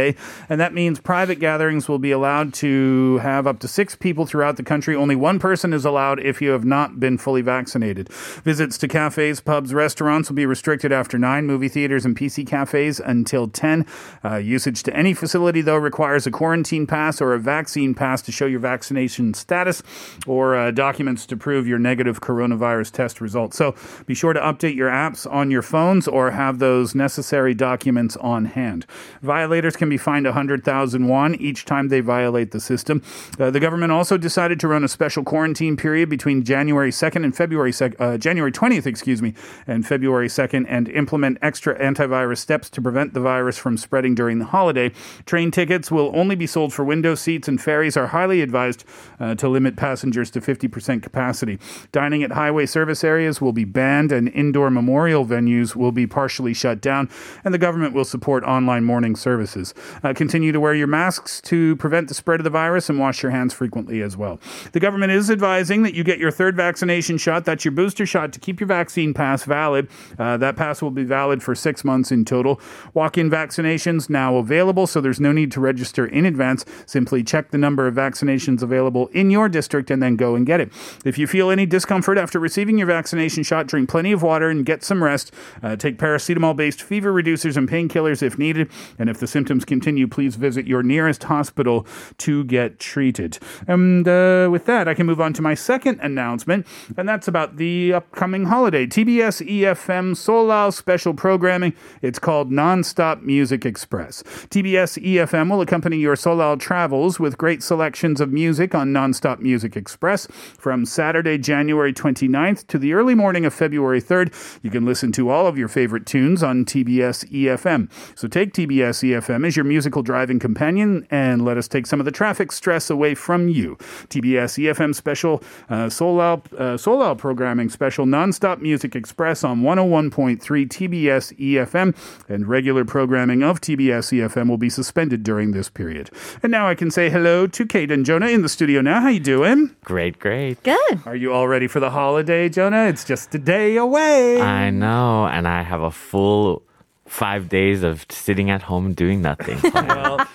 And 0.48 0.60
that 0.60 0.74
means 0.74 1.00
private 1.00 1.38
gatherings 1.40 1.88
will 1.88 1.98
be 1.98 2.10
allowed 2.10 2.52
to 2.54 3.18
have 3.18 3.46
up 3.46 3.58
to 3.60 3.68
six 3.68 3.94
people 3.94 4.26
throughout 4.26 4.56
the 4.56 4.62
country. 4.62 4.94
Only 4.96 5.16
one 5.16 5.38
person 5.38 5.72
is 5.72 5.84
allowed 5.84 6.20
if 6.20 6.42
you 6.42 6.50
have 6.50 6.64
not 6.64 6.98
been 7.00 7.18
fully 7.18 7.42
vaccinated. 7.42 8.08
Visits 8.12 8.78
to 8.78 8.88
cafes, 8.88 9.40
pubs, 9.40 9.72
restaurants 9.72 10.28
will 10.28 10.36
be 10.36 10.46
restricted 10.46 10.92
after 10.92 11.18
9, 11.18 11.46
movie 11.46 11.68
theaters 11.68 12.04
and 12.04 12.16
PC 12.16 12.46
cafes 12.46 13.00
until 13.00 13.48
10. 13.48 13.86
Uh, 14.24 14.36
usage 14.36 14.82
to 14.82 14.96
any 14.96 15.14
facility, 15.14 15.60
though, 15.60 15.76
requires 15.76 16.26
a 16.26 16.30
quarantine 16.30 16.86
pass 16.86 17.20
or 17.20 17.34
a 17.34 17.38
vaccine 17.38 17.94
pass 17.94 18.22
to 18.22 18.32
show 18.32 18.46
your 18.46 18.60
vaccination 18.60 19.34
status 19.34 19.82
or 20.26 20.56
uh, 20.56 20.70
documents 20.70 21.26
to 21.26 21.36
prove 21.36 21.66
your 21.66 21.78
negative 21.78 22.20
coronavirus 22.20 22.90
test 22.90 23.20
results. 23.20 23.56
So 23.56 23.74
be 24.06 24.14
sure 24.14 24.32
to 24.32 24.40
update 24.40 24.74
your 24.74 24.88
apps 24.88 25.30
on 25.30 25.50
your 25.50 25.62
phones 25.62 26.08
or 26.08 26.30
have 26.30 26.58
those 26.58 26.94
necessary 26.94 27.54
documents 27.54 28.16
on 28.16 28.46
hand. 28.46 28.86
Violators 29.22 29.76
can 29.76 29.83
be 29.88 29.96
fined 29.96 30.26
100,000 30.26 31.08
won 31.08 31.34
each 31.36 31.64
time 31.64 31.88
they 31.88 32.00
violate 32.00 32.50
the 32.50 32.60
system. 32.60 33.02
Uh, 33.38 33.50
the 33.50 33.60
government 33.60 33.92
also 33.92 34.16
decided 34.16 34.60
to 34.60 34.68
run 34.68 34.84
a 34.84 34.88
special 34.88 35.24
quarantine 35.24 35.76
period 35.76 36.08
between 36.08 36.42
January 36.44 36.90
2nd 36.90 37.24
and 37.24 37.36
February 37.36 37.72
2nd, 37.72 38.00
uh, 38.00 38.18
January 38.18 38.52
20th, 38.52 38.86
excuse 38.86 39.20
me, 39.20 39.34
and 39.66 39.86
February 39.86 40.28
2nd, 40.28 40.66
and 40.68 40.88
implement 40.88 41.38
extra 41.42 41.78
antivirus 41.78 42.38
steps 42.38 42.70
to 42.70 42.80
prevent 42.80 43.14
the 43.14 43.20
virus 43.20 43.58
from 43.58 43.76
spreading 43.76 44.14
during 44.14 44.38
the 44.38 44.46
holiday. 44.46 44.90
Train 45.26 45.50
tickets 45.50 45.90
will 45.90 46.12
only 46.14 46.36
be 46.36 46.46
sold 46.46 46.72
for 46.72 46.84
window 46.84 47.14
seats, 47.14 47.48
and 47.48 47.60
ferries 47.60 47.96
are 47.96 48.08
highly 48.08 48.40
advised 48.40 48.84
uh, 49.20 49.34
to 49.34 49.48
limit 49.48 49.76
passengers 49.76 50.30
to 50.30 50.40
50% 50.40 51.02
capacity. 51.02 51.58
Dining 51.92 52.22
at 52.22 52.32
highway 52.32 52.66
service 52.66 53.04
areas 53.04 53.40
will 53.40 53.52
be 53.52 53.64
banned, 53.64 54.12
and 54.12 54.28
indoor 54.28 54.70
memorial 54.70 55.26
venues 55.26 55.76
will 55.76 55.92
be 55.92 56.06
partially 56.06 56.54
shut 56.54 56.80
down, 56.80 57.08
and 57.44 57.52
the 57.52 57.58
government 57.58 57.94
will 57.94 58.04
support 58.04 58.44
online 58.44 58.84
mourning 58.84 59.16
services. 59.16 59.73
Uh, 60.02 60.12
continue 60.14 60.52
to 60.52 60.60
wear 60.60 60.74
your 60.74 60.86
masks 60.86 61.40
to 61.42 61.76
prevent 61.76 62.08
the 62.08 62.14
spread 62.14 62.40
of 62.40 62.44
the 62.44 62.50
virus 62.50 62.88
and 62.88 62.98
wash 62.98 63.22
your 63.22 63.32
hands 63.32 63.52
frequently 63.52 64.02
as 64.02 64.16
well. 64.16 64.40
The 64.72 64.80
government 64.80 65.12
is 65.12 65.30
advising 65.30 65.82
that 65.82 65.94
you 65.94 66.04
get 66.04 66.18
your 66.18 66.30
third 66.30 66.56
vaccination 66.56 67.18
shot. 67.18 67.44
That's 67.44 67.64
your 67.64 67.72
booster 67.72 68.06
shot 68.06 68.32
to 68.32 68.40
keep 68.40 68.60
your 68.60 68.66
vaccine 68.66 69.14
pass 69.14 69.44
valid. 69.44 69.88
Uh, 70.18 70.36
that 70.36 70.56
pass 70.56 70.82
will 70.82 70.90
be 70.90 71.04
valid 71.04 71.42
for 71.42 71.54
six 71.54 71.84
months 71.84 72.10
in 72.12 72.24
total. 72.24 72.60
Walk 72.92 73.18
in 73.18 73.30
vaccinations 73.30 74.08
now 74.08 74.36
available, 74.36 74.86
so 74.86 75.00
there's 75.00 75.20
no 75.20 75.32
need 75.32 75.52
to 75.52 75.60
register 75.60 76.06
in 76.06 76.26
advance. 76.26 76.64
Simply 76.86 77.22
check 77.22 77.50
the 77.50 77.58
number 77.58 77.86
of 77.86 77.94
vaccinations 77.94 78.62
available 78.62 79.08
in 79.08 79.30
your 79.30 79.48
district 79.48 79.90
and 79.90 80.02
then 80.02 80.16
go 80.16 80.34
and 80.34 80.46
get 80.46 80.60
it. 80.60 80.72
If 81.04 81.18
you 81.18 81.26
feel 81.26 81.50
any 81.50 81.66
discomfort 81.66 82.18
after 82.18 82.38
receiving 82.38 82.78
your 82.78 82.86
vaccination 82.86 83.42
shot, 83.42 83.66
drink 83.66 83.88
plenty 83.88 84.12
of 84.12 84.22
water 84.22 84.48
and 84.48 84.64
get 84.64 84.82
some 84.84 85.02
rest. 85.02 85.32
Uh, 85.62 85.76
take 85.76 85.98
paracetamol 85.98 86.56
based 86.56 86.82
fever 86.82 87.12
reducers 87.12 87.56
and 87.56 87.68
painkillers 87.68 88.22
if 88.22 88.38
needed. 88.38 88.70
And 88.98 89.08
if 89.10 89.18
the 89.18 89.26
symptoms 89.64 89.84
continue, 89.84 90.06
please 90.06 90.36
visit 90.36 90.66
your 90.66 90.82
nearest 90.82 91.24
hospital 91.24 91.86
to 92.18 92.44
get 92.44 92.78
treated. 92.78 93.38
And 93.66 94.06
uh, 94.06 94.48
with 94.50 94.66
that, 94.66 94.88
I 94.88 94.94
can 94.94 95.06
move 95.06 95.20
on 95.20 95.32
to 95.34 95.42
my 95.42 95.54
second 95.54 96.00
announcement, 96.00 96.66
and 96.96 97.08
that's 97.08 97.28
about 97.28 97.56
the 97.56 97.92
upcoming 97.92 98.46
holiday. 98.46 98.86
TBS 98.86 99.46
EFM 99.46 100.14
Seollal 100.14 100.72
special 100.72 101.14
programming. 101.14 101.74
It's 102.02 102.18
called 102.18 102.50
Nonstop 102.50 103.22
Music 103.22 103.64
Express. 103.66 104.22
TBS 104.50 105.02
EFM 105.02 105.50
will 105.50 105.60
accompany 105.60 105.96
your 105.98 106.16
Seollal 106.16 106.58
travels 106.58 107.18
with 107.18 107.38
great 107.38 107.62
selections 107.62 108.20
of 108.20 108.32
music 108.32 108.74
on 108.74 108.92
Nonstop 108.92 109.40
Music 109.40 109.76
Express 109.76 110.26
from 110.58 110.84
Saturday, 110.84 111.38
January 111.38 111.92
29th 111.92 112.66
to 112.68 112.78
the 112.78 112.92
early 112.92 113.14
morning 113.14 113.44
of 113.44 113.54
February 113.54 114.00
3rd. 114.00 114.32
You 114.62 114.70
can 114.70 114.84
listen 114.84 115.12
to 115.12 115.30
all 115.30 115.46
of 115.46 115.58
your 115.58 115.68
favorite 115.68 116.06
tunes 116.06 116.42
on 116.42 116.64
TBS 116.64 117.30
EFM. 117.30 117.90
So 118.16 118.28
take 118.28 118.52
TBS 118.52 119.02
EFM 119.04 119.46
as 119.46 119.53
your 119.56 119.64
musical 119.64 120.02
driving 120.02 120.38
companion 120.38 121.06
and 121.10 121.44
let 121.44 121.56
us 121.56 121.68
take 121.68 121.86
some 121.86 122.00
of 122.00 122.04
the 122.04 122.12
traffic 122.12 122.52
stress 122.52 122.90
away 122.90 123.14
from 123.14 123.48
you. 123.48 123.76
TBS 124.08 124.58
EFM 124.62 124.94
special 124.94 125.42
uh, 125.68 125.86
Seollal, 125.86 126.44
uh, 126.54 126.76
Seollal 126.76 127.16
programming 127.16 127.68
special 127.68 128.06
Nonstop 128.06 128.60
Music 128.60 128.96
Express 128.96 129.44
on 129.44 129.62
101.3 129.62 130.40
TBS 130.40 131.38
EFM 131.38 131.96
and 132.28 132.48
regular 132.48 132.84
programming 132.84 133.42
of 133.42 133.60
TBS 133.60 134.12
EFM 134.12 134.48
will 134.48 134.58
be 134.58 134.70
suspended 134.70 135.22
during 135.22 135.52
this 135.52 135.68
period. 135.68 136.10
And 136.42 136.50
now 136.50 136.68
I 136.68 136.74
can 136.74 136.90
say 136.90 137.10
hello 137.10 137.46
to 137.46 137.66
Kate 137.66 137.90
and 137.90 138.04
Jonah 138.04 138.28
in 138.28 138.42
the 138.42 138.48
studio 138.48 138.80
now. 138.80 139.00
How 139.00 139.08
you 139.08 139.20
doing? 139.20 139.74
Great, 139.84 140.18
great. 140.18 140.62
Good. 140.62 141.00
Are 141.06 141.16
you 141.16 141.32
all 141.32 141.48
ready 141.48 141.66
for 141.66 141.80
the 141.80 141.90
holiday, 141.90 142.48
Jonah? 142.48 142.86
It's 142.86 143.04
just 143.04 143.34
a 143.34 143.38
day 143.38 143.76
away. 143.76 144.40
I 144.40 144.70
know, 144.70 145.26
and 145.26 145.46
I 145.46 145.62
have 145.62 145.82
a 145.82 145.90
full 145.90 146.63
five 147.06 147.48
days 147.48 147.82
of 147.82 148.06
sitting 148.08 148.50
at 148.50 148.62
home 148.62 148.94
doing 148.94 149.22
nothing. 149.22 149.58
well, 149.74 150.26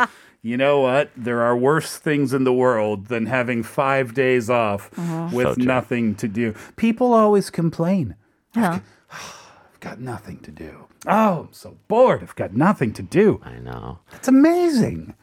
you 0.42 0.58
know 0.58 0.80
what? 0.82 1.12
There 1.16 1.42
are 1.42 1.56
worse 1.56 1.98
things 1.98 2.34
in 2.34 2.44
the 2.44 2.54
world 2.54 3.08
than 3.08 3.26
having 3.26 3.64
five 3.64 4.14
days 4.14 4.50
off 4.50 4.90
uh-huh. 4.98 5.30
with 5.34 5.56
So 5.56 5.64
nothing 5.64 6.16
to 6.16 6.28
do. 6.28 6.54
People 6.76 7.14
always 7.14 7.50
complain. 7.50 8.16
Yeah. 8.56 8.80
I've 9.12 9.80
got 9.80 10.00
nothing 10.00 10.40
to 10.40 10.52
do. 10.52 10.86
Oh, 11.08 11.48
I'm 11.48 11.54
so 11.54 11.78
bored. 11.88 12.22
I've 12.22 12.36
got 12.36 12.54
nothing 12.54 12.94
to 12.94 13.02
do. 13.02 13.42
I 13.44 13.60
know. 13.60 14.00
It's 14.14 14.28
amazing. 14.28 15.14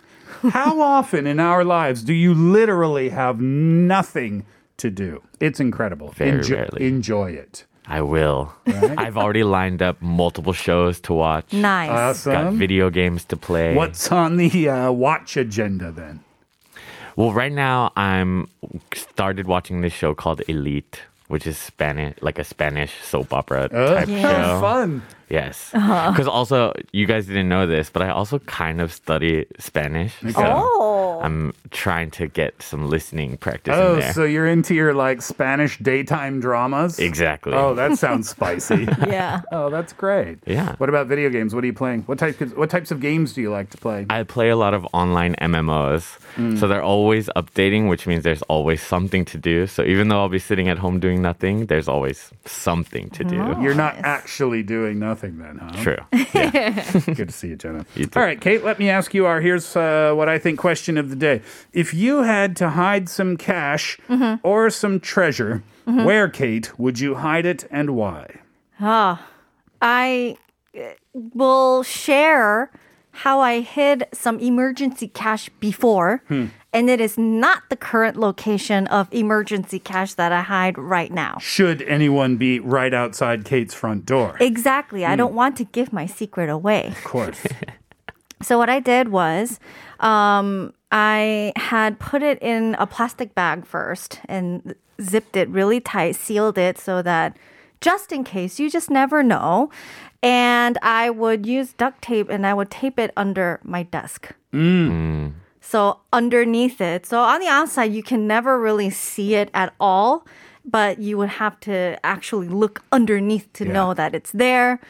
How 0.42 0.80
often 0.80 1.26
in 1.26 1.38
our 1.38 1.64
lives 1.64 2.02
do 2.02 2.14
you 2.14 2.34
literally 2.34 3.10
have 3.10 3.40
nothing 3.40 4.46
to 4.78 4.90
do? 4.90 5.22
It's 5.40 5.60
incredible. 5.60 6.12
Very 6.12 6.40
Enjo- 6.40 6.56
rarely. 6.56 6.86
Enjoy 6.86 7.30
it. 7.30 7.66
I 7.88 8.00
will. 8.02 8.52
I've 8.66 9.16
already 9.16 9.44
lined 9.44 9.80
up 9.82 10.00
multiple 10.02 10.52
shows 10.52 11.00
to 11.02 11.12
watch. 11.14 11.52
Nice. 11.52 12.24
Got 12.24 12.44
Awesome. 12.46 12.58
video 12.58 12.90
games 12.90 13.24
to 13.26 13.36
play. 13.36 13.74
What's 13.74 14.10
on 14.10 14.36
the 14.38 14.68
uh, 14.68 14.90
watch 14.90 15.36
agenda 15.36 15.92
then? 15.92 16.20
Well, 17.16 17.32
right 17.32 17.52
now 17.52 17.92
I'm 17.96 18.48
started 18.94 19.46
watching 19.46 19.80
this 19.82 19.92
show 19.92 20.14
called 20.14 20.42
Elite. 20.48 21.00
which 21.28 21.44
is 21.44 21.58
Spanish, 21.58 22.14
like 22.22 22.38
a 22.38 22.44
Spanish 22.44 22.92
soap 23.02 23.32
opera 23.32 23.68
Oh, 23.72 23.94
type 23.98 24.06
sounds 24.06 24.22
show. 24.22 24.60
fun. 24.60 25.02
Yes, 25.28 25.72
Uh-huh. 25.74 26.12
because 26.12 26.28
also 26.28 26.72
you 26.92 27.04
guys 27.04 27.26
didn't 27.26 27.48
know 27.48 27.66
this, 27.66 27.90
but 27.90 28.02
I 28.02 28.10
also 28.10 28.38
kind 28.46 28.80
of 28.80 28.92
study 28.92 29.44
Spanish. 29.58 30.12
So 30.22 30.32
Oh. 30.38 31.05
I'm 31.22 31.52
trying 31.70 32.10
to 32.12 32.26
get 32.28 32.60
some 32.62 32.88
listening 32.88 33.36
practice 33.36 33.74
Oh, 33.76 33.94
in 33.94 34.00
there. 34.00 34.12
so 34.12 34.24
you're 34.24 34.46
into 34.46 34.74
your 34.74 34.94
like 34.94 35.22
Spanish 35.22 35.78
daytime 35.78 36.40
dramas? 36.40 36.98
exactly. 36.98 37.52
Oh, 37.54 37.74
that 37.74 37.98
sounds 37.98 38.28
spicy. 38.28 38.86
Yeah. 39.06 39.42
Oh, 39.52 39.70
that's 39.70 39.92
great. 39.92 40.38
Yeah. 40.46 40.74
What 40.76 40.88
about 40.88 41.06
video 41.06 41.30
games? 41.30 41.54
What 41.54 41.62
are 41.64 41.66
you 41.66 41.72
playing? 41.72 42.02
What 42.02 42.18
types 42.18 42.40
what 42.54 42.70
types 42.70 42.90
of 42.90 43.00
games 43.00 43.32
do 43.34 43.40
you 43.40 43.50
like 43.50 43.70
to 43.70 43.78
play? 43.78 44.06
I 44.10 44.22
play 44.24 44.50
a 44.50 44.56
lot 44.56 44.74
of 44.74 44.86
online 44.92 45.34
MMOs. 45.40 46.18
So 46.58 46.68
they're 46.68 46.82
always 46.82 47.28
updating, 47.34 47.88
which 47.88 48.06
means 48.06 48.22
there's 48.22 48.42
always 48.42 48.82
something 48.82 49.24
to 49.26 49.38
do. 49.38 49.66
So 49.66 49.82
even 49.84 50.08
though 50.08 50.20
I'll 50.20 50.28
be 50.28 50.38
sitting 50.38 50.68
at 50.68 50.76
home 50.76 51.00
doing 51.00 51.22
nothing, 51.22 51.64
there's 51.66 51.88
always 51.88 52.30
something 52.44 53.08
to 53.10 53.24
do. 53.24 53.36
You're 53.62 53.74
not 53.74 53.96
actually 53.98 54.62
doing 54.62 54.98
nothing 54.98 55.38
then, 55.38 55.56
huh? 55.58 55.82
True. 55.82 55.96
Good 57.14 57.28
to 57.28 57.32
see 57.32 57.48
you, 57.48 57.56
Jenna. 57.56 57.86
You. 57.94 58.08
All 58.14 58.22
right, 58.22 58.38
Kate, 58.40 58.62
let 58.64 58.78
me 58.78 58.90
ask 58.90 59.14
you 59.14 59.24
our 59.24 59.40
here's 59.40 59.76
uh, 59.76 60.12
what 60.14 60.28
I 60.28 60.38
think 60.38 60.58
question 60.58 60.98
of 60.98 61.05
the 61.10 61.16
day. 61.16 61.42
If 61.72 61.94
you 61.94 62.22
had 62.22 62.56
to 62.56 62.70
hide 62.70 63.08
some 63.08 63.36
cash 63.36 63.98
or 64.42 64.70
some 64.70 65.00
treasure, 65.00 65.62
where, 65.84 66.28
Kate, 66.28 66.78
would 66.78 66.98
you 67.00 67.16
hide 67.16 67.46
it 67.46 67.66
and 67.70 67.90
why? 67.90 68.40
I 69.80 70.36
uh, 70.76 70.80
will 71.12 71.82
share 71.82 72.70
how 73.12 73.40
I 73.40 73.60
hid 73.60 74.06
some 74.12 74.38
emergency 74.40 75.08
cash 75.08 75.48
before, 75.60 76.22
and 76.28 76.90
it 76.90 77.00
is 77.00 77.16
not 77.16 77.62
the 77.70 77.76
current 77.76 78.18
location 78.18 78.86
of 78.88 79.08
emergency 79.10 79.78
cash 79.78 80.12
that 80.14 80.32
I 80.32 80.42
hide 80.42 80.76
right 80.76 81.10
now. 81.10 81.38
Should 81.40 81.80
anyone 81.82 82.36
be 82.36 82.60
right 82.60 82.92
outside 82.92 83.46
Kate's 83.46 83.72
front 83.72 84.04
door? 84.04 84.36
Exactly. 84.38 85.06
I 85.06 85.16
don't 85.16 85.34
want 85.34 85.56
to 85.56 85.64
give 85.64 85.92
my 85.94 86.04
secret 86.04 86.50
away. 86.50 86.88
Of 86.88 87.04
course. 87.04 87.42
So 88.42 88.58
what 88.58 88.68
I 88.68 88.80
did 88.80 89.08
was, 89.08 89.58
um, 89.98 90.74
I 90.92 91.52
had 91.56 91.98
put 91.98 92.22
it 92.22 92.40
in 92.42 92.76
a 92.78 92.86
plastic 92.86 93.34
bag 93.34 93.66
first 93.66 94.20
and 94.26 94.74
zipped 95.00 95.36
it 95.36 95.48
really 95.48 95.80
tight, 95.80 96.16
sealed 96.16 96.58
it 96.58 96.78
so 96.78 97.02
that 97.02 97.36
just 97.80 98.12
in 98.12 98.24
case, 98.24 98.58
you 98.58 98.70
just 98.70 98.90
never 98.90 99.22
know. 99.22 99.70
And 100.22 100.78
I 100.82 101.10
would 101.10 101.46
use 101.46 101.72
duct 101.74 102.02
tape 102.02 102.28
and 102.30 102.46
I 102.46 102.54
would 102.54 102.70
tape 102.70 102.98
it 102.98 103.12
under 103.16 103.60
my 103.62 103.82
desk. 103.82 104.32
So 105.60 106.00
underneath 106.12 106.80
it. 106.80 107.06
So 107.06 107.20
on 107.20 107.40
the 107.40 107.48
outside, 107.48 107.92
you 107.92 108.02
can 108.02 108.26
never 108.26 108.58
really 108.60 108.88
see 108.90 109.34
it 109.34 109.50
at 109.52 109.74
all, 109.80 110.24
but 110.64 110.98
you 111.00 111.18
would 111.18 111.28
have 111.28 111.58
to 111.60 111.98
actually 112.04 112.48
look 112.48 112.82
underneath 112.92 113.52
to 113.54 113.64
know 113.64 113.92
that 113.94 114.14
it's 114.14 114.30
there. 114.30 114.80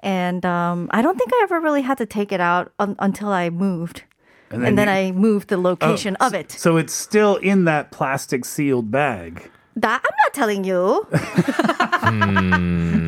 And 0.00 0.44
um, 0.44 0.90
I 0.90 1.00
don't 1.02 1.16
think 1.16 1.30
I 1.32 1.40
ever 1.44 1.60
really 1.60 1.82
had 1.82 1.98
to 1.98 2.06
take 2.06 2.30
it 2.32 2.40
out 2.40 2.72
un- 2.78 2.96
until 2.98 3.28
I 3.28 3.48
moved. 3.48 4.02
And 4.50 4.78
then, 4.78 4.88
I 4.88 5.10
moved 5.12 5.48
the 5.48 5.56
location 5.56 6.16
oh, 6.20 6.26
of 6.26 6.34
it. 6.34 6.52
So 6.52 6.76
it's 6.76 6.92
still 6.92 7.36
in 7.36 7.64
that 7.64 7.90
plastic 7.90 8.44
sealed 8.44 8.90
bag. 8.90 9.50
That 9.76 10.02
I'm 10.04 10.16
not 10.24 10.34
telling 10.34 10.62
you. 10.64 11.06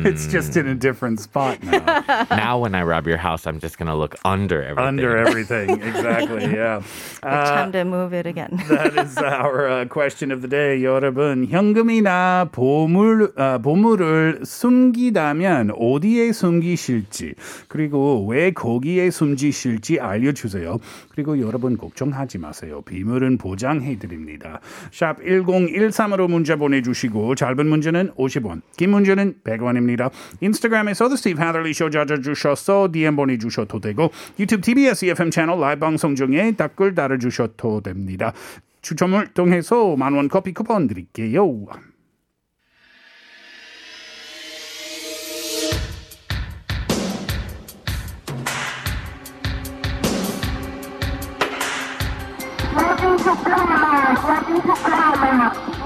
It's 0.05 0.27
just 0.27 0.57
in 0.57 0.67
a 0.67 0.75
different 0.75 1.19
spot 1.19 1.63
now. 1.63 2.03
now 2.29 2.59
when 2.59 2.75
I 2.75 2.83
rob 2.83 3.07
your 3.07 3.17
house, 3.17 3.47
I'm 3.47 3.59
just 3.59 3.77
gonna 3.77 3.95
look 3.95 4.15
under 4.25 4.61
everything. 4.63 4.87
Under 4.87 5.17
everything. 5.17 5.69
Exactly. 5.81 6.45
Yeah. 6.45 6.81
Time 7.21 7.71
to 7.71 7.83
move 7.85 8.13
it 8.13 8.25
again. 8.25 8.61
That 8.67 8.97
is 8.97 9.17
our 9.17 9.67
uh, 9.69 9.85
question 9.85 10.31
of 10.31 10.41
the 10.41 10.47
day. 10.47 10.81
여러분, 10.83 11.45
현금이나 11.49 12.49
보물, 12.51 13.33
아, 13.37 13.57
보물을 13.59 14.41
숨기다면 14.45 15.71
어디에 15.77 16.31
숨기실지, 16.31 17.35
그리고 17.67 18.25
왜 18.27 18.51
거기에 18.51 19.09
숨기실지 19.09 19.99
알려주세요. 19.99 20.79
그리고 21.09 21.39
여러분 21.39 21.77
걱정하지 21.77 22.39
마세요. 22.39 22.81
비밀은 22.81 23.37
보장해드립니다. 23.37 24.59
샵 24.91 25.19
1013으로 25.21 26.29
문자 26.29 26.56
보내주시고, 26.57 27.35
짧은 27.35 27.67
문제는 27.67 28.11
50원, 28.15 28.61
긴 28.77 28.91
문제는 28.91 29.35
100원입니다. 29.43 30.11
인스타그램에서도 30.41 31.15
스티브 31.15 31.41
하들리 31.41 31.73
쇼 31.73 31.89
찾아주셔서 31.89 32.89
DM 32.91 33.15
보내주셔도 33.15 33.79
되고, 33.79 34.11
유튜브 34.39 34.61
TBS 34.61 35.05
EFM 35.05 35.31
채널 35.31 35.59
라이브 35.59 35.79
방송 35.79 36.15
중에 36.15 36.53
댓글 36.57 36.95
달아주셔도 36.95 37.81
됩니다. 37.81 38.33
추첨을 38.81 39.27
통해서 39.33 39.95
만원 39.95 40.27
커피 40.29 40.53
쿠폰 40.53 40.87
드릴게요. 40.87 41.65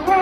Hello, 0.01 0.17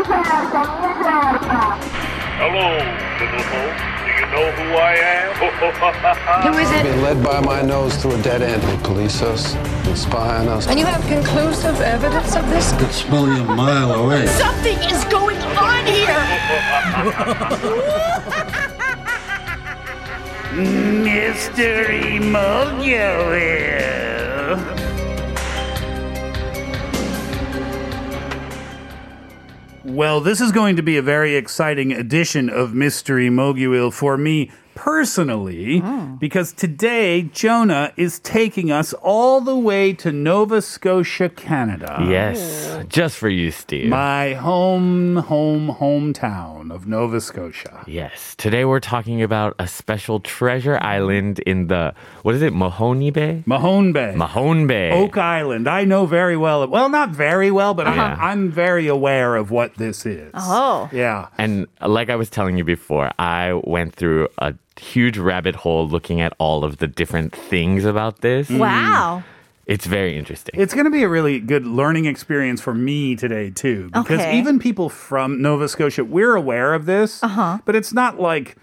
little 3.20 3.44
folks. 3.48 3.82
Do 4.04 4.12
you 4.12 4.26
know 4.28 4.52
who 4.52 4.66
I 4.76 4.94
am? 4.96 5.30
Who 6.54 6.60
is 6.60 6.70
it? 6.72 6.84
Being 6.84 7.02
led 7.02 7.24
by 7.24 7.40
my 7.40 7.62
nose 7.62 7.96
through 7.96 8.16
a 8.16 8.22
dead 8.22 8.42
end. 8.42 8.62
They 8.62 8.78
police 8.84 9.22
us, 9.22 9.54
they 9.86 9.96
spy 9.96 10.38
on 10.38 10.50
us. 10.50 10.68
And 10.68 10.78
you 10.80 10.86
have 10.86 11.02
conclusive 11.08 11.80
evidence 11.80 12.36
of 12.36 12.50
this? 12.50 12.74
could 12.74 12.92
smell 12.92 13.28
you 13.28 13.44
a 13.44 13.56
mile 13.56 13.92
away. 13.94 14.26
Something 14.28 14.78
is 14.80 15.06
going 15.06 15.38
on 15.38 15.86
here! 15.86 16.26
Mystery 21.04 22.20
Mokyoil. 22.20 23.69
Well, 30.00 30.22
this 30.22 30.40
is 30.40 30.54
going 30.54 30.78
to 30.78 30.82
be 30.82 30.96
a 30.96 31.02
very 31.02 31.36
exciting 31.36 31.92
edition 31.92 32.50
of 32.50 32.74
Mystery 32.74 33.28
Mokyoil 33.28 33.92
for 33.92 34.16
me 34.16 34.50
personally, 34.80 35.82
because 36.20 36.54
today 36.54 37.24
Jonah 37.34 37.92
is 37.98 38.20
taking 38.20 38.72
us 38.72 38.94
all 38.94 39.42
the 39.42 39.56
way 39.58 39.92
to 39.94 40.12
Nova 40.12 40.62
Scotia, 40.62 41.28
Canada. 41.28 41.98
Yes, 42.08 42.80
just 42.88 43.18
for 43.18 43.28
you, 43.28 43.52
Steve. 43.52 43.90
My 43.90 44.34
home, 44.36 45.18
home, 45.18 45.68
hometown 45.80 46.72
of 46.74 46.88
Nova 46.88 47.20
Scotia. 47.20 47.84
yes, 47.88 48.36
today 48.38 48.64
we're 48.64 48.80
talking 48.80 49.22
about 49.22 49.54
a 49.60 49.68
special 49.68 50.22
treasure 50.22 50.78
island 50.82 51.40
in 51.40 51.68
the 51.68 51.94
what 52.24 52.34
is 52.36 52.42
it, 52.42 52.54
Mahoney 52.54 53.12
Bay? 53.12 53.44
Mahone 53.46 53.92
Bay. 53.92 54.14
Mahone 54.16 54.66
Bay. 54.66 54.92
Oak 54.92 55.18
Island. 55.18 55.68
I 55.68 55.84
know 55.84 56.06
very 56.06 56.38
well. 56.38 56.66
Well, 56.68 56.88
not 56.90 57.10
very 57.10 57.52
well, 57.52 57.74
but 57.74 57.86
Uh-huh. 57.86 58.02
I'm, 58.02 58.20
I'm 58.20 58.50
very 58.52 58.88
aware 58.88 59.36
of 59.36 59.52
what 59.52 59.76
this 59.76 60.06
is. 60.06 60.32
Oh. 60.36 60.90
Yeah. 60.94 61.28
And 61.38 61.68
like 61.86 62.10
I 62.10 62.16
was 62.16 62.30
telling 62.30 62.58
you 62.58 62.64
before, 62.64 63.12
I 63.20 63.54
went 63.66 63.94
through 63.94 64.30
a 64.38 64.54
huge 64.80 65.18
rabbit 65.18 65.56
hole 65.56 65.88
looking 65.88 66.22
at 66.22 66.34
all 66.40 66.64
of 66.64 66.78
the 66.78 66.88
different 66.88 67.36
things 67.36 67.86
about 67.86 68.22
this. 68.22 68.50
Wow. 68.50 69.24
It's 69.66 69.86
very 69.86 70.18
interesting. 70.18 70.60
It's 70.60 70.74
going 70.74 70.86
to 70.86 70.92
be 70.92 71.04
a 71.04 71.10
really 71.10 71.40
good 71.40 71.68
learning 71.68 72.06
experience 72.06 72.60
for 72.60 72.74
me 72.74 73.16
today, 73.16 73.52
too. 73.52 73.90
Because 73.94 74.20
Okay. 74.20 74.40
even 74.40 74.58
people 74.58 74.90
from 74.90 75.42
Nova 75.44 75.68
Scotia, 75.68 76.04
we're 76.04 76.34
aware 76.36 76.74
of 76.74 76.88
this, 76.88 77.22
uh-huh. 77.22 77.60
but 77.66 77.76
it's 77.76 77.94
not 77.94 78.20
like 78.20 78.56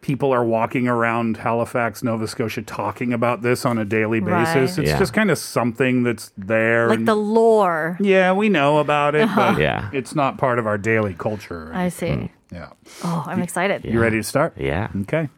people 0.00 0.32
are 0.32 0.44
walking 0.44 0.88
around 0.88 1.36
Halifax, 1.38 2.02
Nova 2.02 2.26
Scotia, 2.26 2.62
talking 2.62 3.12
about 3.12 3.42
this 3.42 3.66
on 3.66 3.76
a 3.76 3.84
daily 3.84 4.20
basis. 4.20 4.54
Right. 4.78 4.78
It's 4.84 4.90
Yeah. 4.92 4.98
just 4.98 5.12
kind 5.12 5.30
of 5.30 5.36
something 5.36 6.02
that's 6.02 6.30
there. 6.38 6.88
Like 6.88 7.00
and- 7.00 7.08
the 7.08 7.14
lore. 7.14 7.98
yeah, 8.00 8.32
we 8.32 8.48
know 8.48 8.78
about 8.78 9.14
it, 9.14 9.28
but 9.36 9.58
Yeah. 9.58 9.90
it's 9.92 10.14
not 10.14 10.38
part 10.38 10.58
of 10.58 10.66
our 10.66 10.78
daily 10.78 11.12
culture. 11.14 11.70
I 11.74 11.88
see. 11.90 12.30
yeah. 12.50 12.68
Oh, 13.02 13.24
I'm 13.26 13.42
excited. 13.42 13.84
You 13.84 14.00
ready 14.00 14.16
to 14.16 14.22
start? 14.22 14.54
yeah. 14.56 14.88
Okay. 15.02 15.28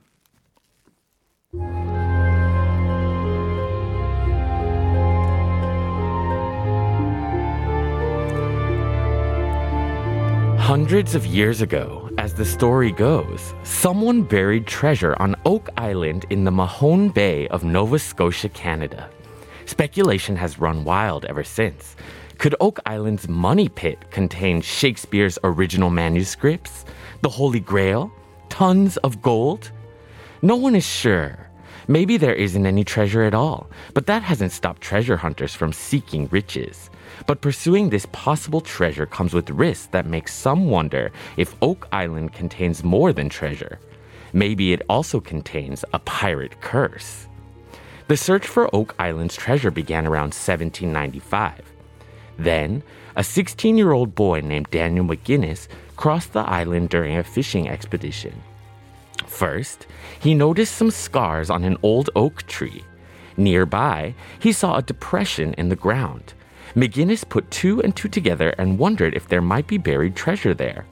Hundreds 10.67 11.15
of 11.15 11.25
years 11.25 11.61
ago, 11.61 12.11
as 12.19 12.35
the 12.35 12.45
story 12.45 12.91
goes, 12.91 13.55
someone 13.63 14.23
buried 14.23 14.67
treasure 14.67 15.15
on 15.21 15.37
Oak 15.45 15.71
Island 15.77 16.27
in 16.29 16.43
the 16.43 16.51
Mahone 16.51 17.09
Bay 17.09 17.47
of 17.49 17.63
Nova 17.63 18.01
Scotia, 18.01 18.49
Canada. 18.49 19.09
Speculation 19.67 20.35
has 20.35 20.59
run 20.59 20.83
wild 20.83 21.25
ever 21.27 21.45
since. 21.45 21.95
Could 22.39 22.57
Oak 22.61 22.81
Island's 22.85 23.29
money 23.29 23.69
pit 23.69 24.11
contain 24.11 24.61
Shakespeare's 24.61 25.39
original 25.45 25.89
manuscripts, 25.89 26.85
the 27.23 27.29
Holy 27.29 27.61
Grail, 27.61 28.11
tons 28.49 28.97
of 28.97 29.23
gold? 29.23 29.71
No 30.43 30.57
one 30.57 30.75
is 30.77 30.87
sure. 30.87 31.49
Maybe 31.89 32.17
there 32.17 32.35
isn't 32.35 32.67
any 32.67 32.85
treasure 32.85 33.23
at 33.23 33.35
all, 33.35 33.71
but 33.95 34.07
that 34.07 34.23
hasn't 34.23 34.53
stopped 34.53 34.83
treasure 34.83 35.17
hunters 35.17 35.55
from 35.55 35.73
seeking 35.73 36.29
riches. 36.29 36.91
But 37.27 37.41
pursuing 37.41 37.89
this 37.89 38.07
possible 38.13 38.61
treasure 38.61 39.07
comes 39.07 39.33
with 39.33 39.49
risks 39.51 39.87
that 39.93 40.07
make 40.07 40.29
some 40.29 40.69
wonder 40.69 41.13
if 41.37 41.55
Oak 41.63 41.89
Island 41.93 42.33
contains 42.33 42.85
more 42.85 43.13
than 43.13 43.29
treasure. 43.29 43.79
Maybe 44.33 44.73
it 44.73 44.83
also 44.89 45.21
contains 45.21 45.85
a 45.93 46.01
pirate 46.01 46.61
curse. 46.61 47.29
The 48.09 48.17
search 48.17 48.47
for 48.47 48.75
Oak 48.75 48.95
Island's 48.99 49.37
treasure 49.37 49.71
began 49.71 50.07
around 50.07 50.35
1795. 50.35 51.73
Then, 52.39 52.83
a 53.15 53.25
16 53.25 53.79
year 53.79 53.93
old 53.93 54.15
boy 54.15 54.41
named 54.41 54.71
Daniel 54.71 55.07
McGinnis 55.07 55.69
crossed 55.97 56.33
the 56.33 56.41
island 56.41 56.91
during 56.91 57.17
a 57.17 57.25
fishing 57.25 57.69
expedition. 57.69 58.43
First, 59.37 59.87
he 60.19 60.35
noticed 60.35 60.75
some 60.75 60.91
scars 60.91 61.51
on 61.51 61.63
an 61.63 61.77
old 61.83 62.09
oak 62.17 62.47
tree. 62.47 62.83
Nearby, 63.37 64.15
he 64.39 64.51
saw 64.51 64.77
a 64.77 64.83
depression 64.83 65.53
in 65.59 65.69
the 65.69 65.77
ground. 65.77 66.33
McGinnis 66.75 67.29
put 67.29 67.51
two 67.51 67.83
and 67.83 67.95
two 67.95 68.09
together 68.09 68.55
and 68.57 68.79
wondered 68.79 69.13
if 69.13 69.29
there 69.29 69.43
might 69.43 69.67
be 69.67 69.77
buried 69.77 70.17
treasure 70.17 70.55
there. 70.55 70.87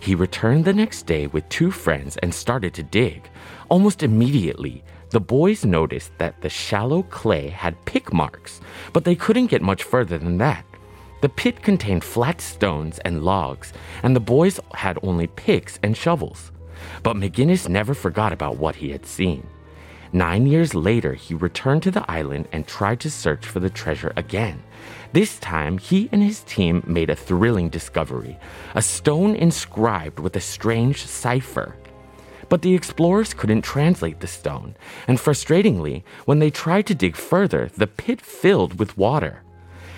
He 0.00 0.14
returned 0.14 0.64
the 0.64 0.72
next 0.72 1.02
day 1.02 1.26
with 1.26 1.46
two 1.50 1.70
friends 1.70 2.16
and 2.22 2.32
started 2.32 2.72
to 2.72 2.82
dig. 2.82 3.28
Almost 3.68 4.02
immediately, 4.02 4.82
the 5.10 5.20
boys 5.20 5.66
noticed 5.66 6.12
that 6.16 6.40
the 6.40 6.48
shallow 6.48 7.02
clay 7.02 7.50
had 7.50 7.84
pick 7.84 8.14
marks, 8.14 8.62
but 8.94 9.04
they 9.04 9.14
couldn't 9.14 9.48
get 9.48 9.60
much 9.60 9.82
further 9.82 10.16
than 10.16 10.38
that. 10.38 10.64
The 11.20 11.28
pit 11.28 11.62
contained 11.62 12.02
flat 12.02 12.40
stones 12.40 12.98
and 13.00 13.22
logs, 13.22 13.74
and 14.02 14.16
the 14.16 14.20
boys 14.20 14.58
had 14.72 14.98
only 15.02 15.26
picks 15.26 15.78
and 15.82 15.94
shovels. 15.94 16.50
But 17.02 17.16
McGinnis 17.16 17.68
never 17.68 17.94
forgot 17.94 18.32
about 18.32 18.56
what 18.56 18.76
he 18.76 18.90
had 18.90 19.06
seen. 19.06 19.46
Nine 20.12 20.46
years 20.46 20.74
later, 20.74 21.14
he 21.14 21.34
returned 21.34 21.82
to 21.82 21.90
the 21.90 22.08
island 22.10 22.48
and 22.52 22.66
tried 22.66 23.00
to 23.00 23.10
search 23.10 23.46
for 23.46 23.60
the 23.60 23.70
treasure 23.70 24.12
again. 24.16 24.62
This 25.12 25.38
time, 25.38 25.78
he 25.78 26.08
and 26.12 26.22
his 26.22 26.40
team 26.40 26.82
made 26.86 27.10
a 27.10 27.16
thrilling 27.16 27.68
discovery 27.68 28.36
a 28.74 28.82
stone 28.82 29.34
inscribed 29.36 30.18
with 30.18 30.34
a 30.36 30.40
strange 30.40 31.06
cipher. 31.06 31.76
But 32.48 32.62
the 32.62 32.74
explorers 32.74 33.32
couldn't 33.32 33.62
translate 33.62 34.20
the 34.20 34.26
stone, 34.26 34.76
and 35.08 35.18
frustratingly, 35.18 36.02
when 36.24 36.40
they 36.40 36.50
tried 36.50 36.86
to 36.86 36.94
dig 36.94 37.16
further, 37.16 37.70
the 37.76 37.86
pit 37.86 38.20
filled 38.20 38.78
with 38.78 38.98
water. 38.98 39.43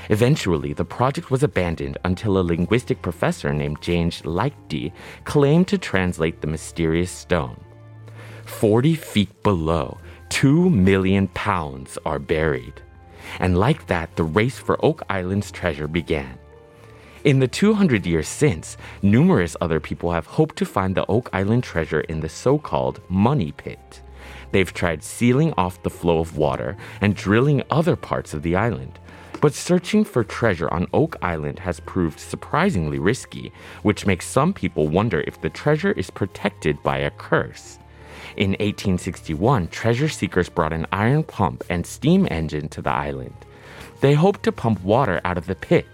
Eventually, 0.09 0.73
the 0.73 0.85
project 0.85 1.31
was 1.31 1.43
abandoned 1.43 1.99
until 2.05 2.39
a 2.39 2.43
linguistic 2.43 3.03
professor 3.03 3.53
named 3.53 3.81
James 3.81 4.23
Leichty 4.23 4.93
claimed 5.25 5.69
to 5.69 5.79
translate 5.79 6.41
the 6.41 6.47
mysterious 6.47 7.11
stone. 7.11 7.61
40 8.45 8.95
feet 8.95 9.43
below, 9.43 9.99
2 10.29 10.71
million 10.71 11.29
pounds 11.29 11.99
are 12.07 12.19
buried. 12.19 12.81
And 13.41 13.59
like 13.59 13.87
that, 13.89 14.15
the 14.15 14.25
race 14.25 14.59
for 14.59 14.85
Oak 14.85 15.03
Island's 15.11 15.51
treasure 15.51 15.89
began. 15.89 16.39
In 17.25 17.41
the 17.41 17.49
200 17.49 18.07
years 18.07 18.29
since, 18.29 18.77
numerous 19.03 19.57
other 19.61 19.81
people 19.81 20.13
have 20.13 20.27
hoped 20.27 20.55
to 20.57 20.65
find 20.65 20.95
the 20.95 21.07
Oak 21.07 21.29
Island 21.33 21.65
treasure 21.65 22.03
in 22.03 22.21
the 22.21 22.29
so 22.29 22.57
called 22.57 23.01
money 23.09 23.51
pit. 23.51 24.01
They've 24.53 24.73
tried 24.73 25.03
sealing 25.03 25.53
off 25.57 25.83
the 25.83 25.91
flow 25.91 26.21
of 26.21 26.37
water 26.37 26.77
and 27.01 27.17
drilling 27.17 27.65
other 27.69 27.97
parts 27.97 28.33
of 28.33 28.43
the 28.43 28.55
island. 28.55 29.01
But 29.41 29.55
searching 29.55 30.05
for 30.05 30.25
treasure 30.25 30.73
on 30.73 30.89
Oak 30.95 31.17
Island 31.21 31.59
has 31.59 31.81
proved 31.81 32.19
surprisingly 32.19 32.99
risky, 32.99 33.53
which 33.83 34.07
makes 34.07 34.27
some 34.27 34.55
people 34.55 34.89
wonder 34.89 35.23
if 35.27 35.41
the 35.41 35.51
treasure 35.51 35.93
is 35.93 36.11
protected 36.11 36.83
by 36.83 36.99
a 36.99 37.11
curse. 37.11 37.79
In 38.37 38.51
1861, 38.53 39.69
treasure 39.69 40.09
seekers 40.09 40.49
brought 40.49 40.73
an 40.73 40.87
iron 40.91 41.23
pump 41.23 41.65
and 41.69 41.87
steam 41.87 42.27
engine 42.31 42.69
to 42.71 42.83
the 42.83 42.91
island. 42.91 43.35
They 44.01 44.15
hoped 44.15 44.43
to 44.45 44.53
pump 44.53 44.83
water 44.83 45.21
out 45.25 45.39
of 45.39 45.47
the 45.47 45.55
pit, 45.55 45.87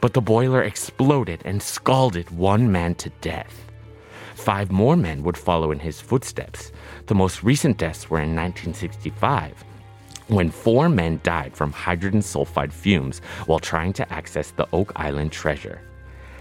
but 0.00 0.14
the 0.14 0.20
boiler 0.20 0.62
exploded 0.62 1.42
and 1.44 1.62
scalded 1.62 2.30
one 2.30 2.72
man 2.72 2.94
to 2.96 3.10
death. 3.20 3.66
Five 4.34 4.70
more 4.70 4.96
men 4.96 5.22
would 5.22 5.38
follow 5.38 5.70
in 5.70 5.78
his 5.78 6.00
footsteps. 6.00 6.72
The 7.06 7.14
most 7.14 7.42
recent 7.42 7.78
deaths 7.78 8.08
were 8.08 8.20
in 8.20 8.34
1965 8.34 9.64
when 10.28 10.50
four 10.50 10.88
men 10.88 11.20
died 11.22 11.56
from 11.56 11.72
hydrogen 11.72 12.20
sulfide 12.20 12.72
fumes 12.72 13.20
while 13.46 13.58
trying 13.58 13.92
to 13.92 14.12
access 14.12 14.50
the 14.50 14.68
Oak 14.72 14.92
Island 14.96 15.32
treasure. 15.32 15.80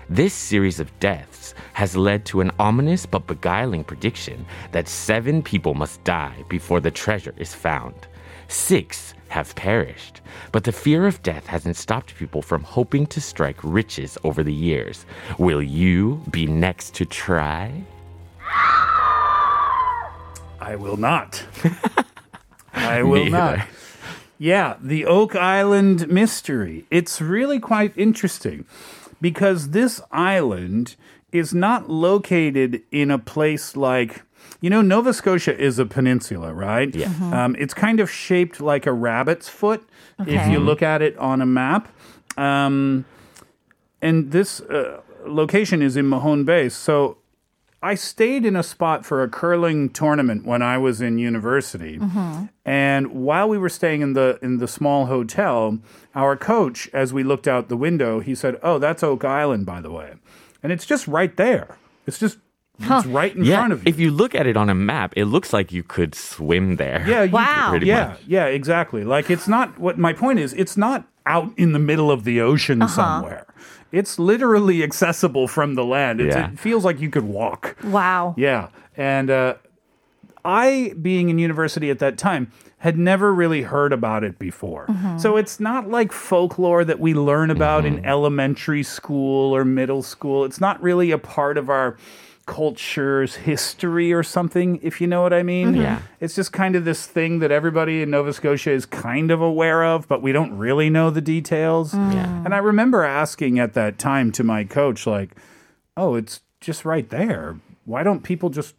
This 0.10 0.34
series 0.34 0.80
of 0.80 0.98
deaths 1.00 1.56
has 1.74 1.98
led 1.98 2.26
to 2.26 2.42
an 2.42 2.52
ominous 2.60 3.06
but 3.06 3.26
beguiling 3.26 3.84
prediction 3.84 4.46
that 4.72 4.88
seven 4.88 5.42
people 5.42 5.74
must 5.74 6.04
die 6.04 6.44
before 6.48 6.80
the 6.80 6.92
treasure 6.92 7.34
is 7.38 7.56
found. 7.56 8.08
Six 8.48 9.16
have 9.30 9.56
perished, 9.56 10.22
but 10.52 10.64
the 10.64 10.72
fear 10.72 11.08
of 11.08 11.24
death 11.24 11.48
hasn't 11.48 11.76
stopped 11.76 12.16
people 12.16 12.44
from 12.44 12.64
hoping 12.64 13.08
to 13.08 13.20
strike 13.20 13.58
riches 13.64 14.18
over 14.24 14.44
the 14.44 14.54
years. 14.54 15.08
Will 15.40 15.64
you 15.64 16.22
be 16.30 16.46
next 16.46 16.94
to 16.96 17.06
try? 17.06 17.84
I 20.62 20.76
will 20.78 20.98
not. 20.98 21.44
I 22.76 23.04
will 23.04 23.26
not. 23.26 23.54
either. 23.60 23.68
Yeah, 24.38 24.76
the 24.82 25.06
Oak 25.06 25.36
Island 25.36 26.10
mystery. 26.10 26.86
It's 26.92 27.22
really 27.22 27.60
quite 27.60 27.94
interesting 27.98 28.66
because 29.22 29.70
this 29.70 30.02
island 30.12 30.96
is 31.32 31.54
not 31.54 31.90
located 31.90 32.82
in 32.92 33.12
a 33.12 33.18
place 33.20 33.76
like. 33.76 34.24
You 34.62 34.70
know, 34.70 34.82
Nova 34.82 35.14
Scotia 35.14 35.58
is 35.58 35.80
a 35.80 35.86
peninsula, 35.86 36.54
right? 36.54 36.94
Yeah. 36.94 37.12
Um, 37.32 37.56
it's 37.58 37.74
kind 37.74 38.00
of 38.00 38.10
shaped 38.10 38.62
like 38.62 38.86
a 38.86 38.94
rabbit's 38.94 39.50
foot 39.50 39.88
if 40.20 40.48
you 40.52 40.60
look 40.60 40.82
at 40.82 41.02
it 41.02 41.18
on 41.18 41.42
a 41.42 41.46
map. 41.46 41.88
Um, 42.38 43.06
and 44.02 44.32
this 44.32 44.62
uh, 44.62 45.02
location 45.26 45.82
is 45.82 45.98
in 45.98 46.08
Mahone 46.08 46.46
Bay. 46.46 46.70
So 46.70 47.18
I 47.92 47.96
stayed 47.96 48.44
in 48.50 48.56
a 48.56 48.64
spot 48.64 49.06
for 49.06 49.18
a 49.22 49.30
curling 49.30 49.90
tournament 49.90 50.46
when 50.52 50.62
I 50.62 50.78
was 50.78 51.02
in 51.02 51.18
university. 51.32 52.00
And 52.66 53.08
while 53.12 53.48
we 53.48 53.58
were 53.58 53.70
staying 53.70 54.02
in 54.02 54.14
the 54.14 54.40
in 54.42 54.58
the 54.58 54.68
small 54.68 55.06
hotel, 55.06 55.78
our 56.16 56.36
coach, 56.36 56.90
as 56.94 57.14
we 57.14 57.24
looked 57.24 57.48
out 57.48 57.70
the 57.70 57.78
window, 57.78 58.20
he 58.22 58.34
said, 58.36 58.54
"Oh, 58.64 58.80
that's 58.80 59.04
Oak 59.04 59.24
Island, 59.24 59.66
by 59.66 59.82
the 59.82 59.92
way," 59.92 60.10
and 60.64 60.72
it's 60.72 60.86
just 60.86 61.08
right 61.08 61.36
there. 61.38 61.68
It's 62.08 62.18
just 62.20 62.38
it's 62.80 63.06
right 63.06 63.34
in 63.36 63.44
Yeah, 63.46 63.58
front 63.60 63.74
of 63.74 63.80
you. 63.84 63.90
if 63.90 64.00
you 64.00 64.12
look 64.12 64.34
at 64.36 64.46
it 64.48 64.58
on 64.58 64.70
a 64.70 64.76
map, 64.76 65.14
it 65.16 65.26
looks 65.26 65.54
like 65.54 65.72
you 65.72 65.84
could 65.84 66.14
swim 66.16 66.76
there. 66.78 67.06
yeah, 67.08 67.24
you, 67.24 67.32
Wow. 67.32 67.68
Pretty 67.70 67.86
yeah, 67.88 68.08
much. 68.08 68.22
yeah, 68.28 68.46
exactly. 68.48 69.04
Like 69.06 69.30
it's 69.30 69.48
not 69.48 69.78
what 69.80 69.98
my 69.98 70.12
point 70.14 70.40
is. 70.40 70.54
It's 70.54 70.76
not 70.76 71.06
out 71.26 71.52
in 71.58 71.72
the 71.72 71.80
middle 71.80 72.12
of 72.12 72.24
the 72.24 72.42
ocean 72.42 72.82
Uh-huh. 72.82 72.94
somewhere. 72.96 73.46
It's 73.96 74.20
literally 74.20 74.84
accessible 74.84 75.48
from 75.48 75.76
the 75.76 75.86
land. 75.86 76.20
It's, 76.22 76.36
Yeah. 76.36 76.52
It 76.52 76.60
feels 76.60 76.84
like 76.84 77.00
you 77.00 77.10
could 77.10 77.24
walk. 77.24 77.78
Wow. 77.84 78.36
Yeah. 78.38 78.68
And 78.98 79.30
uh, 79.30 79.56
I, 80.44 80.94
being 81.02 81.30
in 81.30 81.40
university 81.40 81.90
at 81.90 82.00
that 82.00 82.18
time, 82.18 82.52
had 82.80 82.98
never 82.98 83.34
really 83.34 83.64
heard 83.64 83.92
about 83.94 84.24
it 84.24 84.38
before. 84.38 84.86
So 85.18 85.38
it's 85.38 85.60
not 85.60 85.90
like 85.90 86.12
folklore 86.12 86.86
that 86.86 87.00
we 87.00 87.14
learn 87.16 87.50
about 87.50 87.84
in 87.86 88.06
elementary 88.06 88.84
school 88.84 89.56
or 89.56 89.66
middle 89.66 90.04
school. 90.04 90.46
It's 90.46 90.62
not 90.62 90.80
really 90.84 91.10
a 91.10 91.18
part 91.18 91.58
of 91.58 91.70
our 91.70 91.98
culture's 92.46 93.36
history 93.36 94.14
or 94.14 94.22
something, 94.24 94.80
if 94.84 95.02
you 95.02 95.08
know 95.08 95.22
what 95.22 95.34
I 95.34 95.44
mean. 95.44 95.74
Mm-hmm. 95.74 95.82
Yeah. 95.82 96.02
It's 96.20 96.36
just 96.36 96.52
kind 96.52 96.76
of 96.76 96.86
this 96.86 97.08
thing 97.08 97.40
that 97.40 97.52
everybody 97.52 98.02
in 98.02 98.12
Nova 98.12 98.34
Scotia 98.34 98.72
is 98.72 98.86
kind 98.86 99.32
of 99.32 99.42
aware 99.42 99.84
of, 99.84 100.08
but 100.08 100.22
we 100.22 100.32
don't 100.32 100.56
really 100.58 100.90
know 100.90 101.10
the 101.10 101.22
details. 101.22 101.94
Mm. 101.94 102.14
Yeah, 102.14 102.44
And 102.46 102.54
I 102.54 102.60
remember 102.60 103.04
asking 103.04 103.60
at 103.60 103.74
that 103.74 103.98
time 103.98 104.32
to 104.34 104.44
my 104.44 104.64
coach, 104.64 105.08
like, 105.08 105.32
oh, 105.98 106.16
it's 106.16 106.42
just 106.62 106.86
right 106.86 107.10
there. 107.10 107.60
Why 107.86 108.04
don't 108.04 108.24
people 108.24 108.50
just 108.50 108.76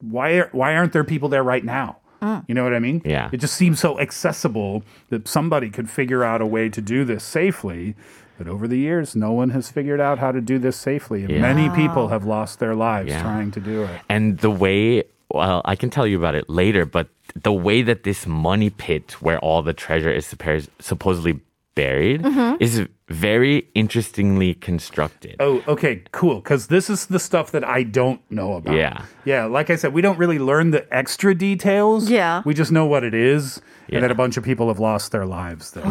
why 0.00 0.32
are, 0.32 0.48
why 0.52 0.74
aren't 0.74 0.92
there 0.92 1.04
people 1.04 1.28
there 1.28 1.42
right 1.42 1.64
now? 1.64 1.98
Mm. 2.22 2.44
You 2.48 2.54
know 2.54 2.64
what 2.64 2.74
I 2.74 2.78
mean? 2.78 3.02
Yeah. 3.04 3.30
It 3.32 3.38
just 3.38 3.54
seems 3.54 3.80
so 3.80 3.98
accessible 4.00 4.82
that 5.10 5.28
somebody 5.28 5.70
could 5.70 5.88
figure 5.90 6.24
out 6.24 6.40
a 6.40 6.46
way 6.46 6.68
to 6.68 6.80
do 6.80 7.04
this 7.04 7.24
safely. 7.24 7.94
But 8.38 8.48
over 8.48 8.68
the 8.68 8.78
years, 8.78 9.16
no 9.16 9.32
one 9.32 9.50
has 9.50 9.70
figured 9.70 10.00
out 10.00 10.18
how 10.18 10.30
to 10.32 10.40
do 10.40 10.58
this 10.58 10.76
safely. 10.76 11.22
And 11.22 11.30
Yeah. 11.30 11.40
many 11.40 11.70
people 11.70 12.08
have 12.08 12.24
lost 12.24 12.58
their 12.60 12.74
lives 12.74 13.08
Yeah. 13.10 13.22
trying 13.22 13.50
to 13.52 13.60
do 13.60 13.82
it. 13.84 14.00
And 14.08 14.38
the 14.38 14.50
way, 14.50 15.04
well, 15.32 15.62
I 15.64 15.74
can 15.76 15.90
tell 15.90 16.06
you 16.06 16.18
about 16.18 16.34
it 16.34 16.48
later, 16.50 16.84
but 16.84 17.08
the 17.34 17.52
way 17.52 17.82
that 17.82 18.02
this 18.04 18.26
money 18.26 18.70
pit 18.70 19.16
where 19.20 19.38
all 19.38 19.62
the 19.62 19.72
treasure 19.72 20.10
is 20.10 20.26
suppos- 20.26 20.68
supposedly 20.78 21.40
buried 21.76 22.26
is 22.58 22.88
very 23.08 23.68
interestingly 23.76 24.54
constructed. 24.54 25.36
Oh, 25.38 25.62
okay, 25.68 26.02
cool. 26.10 26.36
Because 26.40 26.66
this 26.66 26.90
is 26.90 27.06
the 27.06 27.20
stuff 27.20 27.52
that 27.52 27.62
I 27.62 27.84
don't 27.84 28.20
know 28.28 28.54
about. 28.54 28.74
Yeah. 28.74 29.04
Yeah, 29.24 29.44
like 29.44 29.70
I 29.70 29.76
said, 29.76 29.92
we 29.92 30.02
don't 30.02 30.18
really 30.18 30.40
learn 30.40 30.72
the 30.72 30.92
extra 30.92 31.32
details. 31.36 32.10
Yeah. 32.10 32.42
We 32.44 32.52
just 32.54 32.72
know 32.72 32.86
what 32.86 33.04
it 33.04 33.14
is 33.14 33.62
Yeah. 33.86 33.96
and 33.98 34.02
that 34.04 34.10
a 34.10 34.16
bunch 34.16 34.36
of 34.36 34.42
people 34.42 34.66
have 34.66 34.80
lost 34.80 35.12
their 35.12 35.24
lives 35.26 35.70
there. 35.70 35.84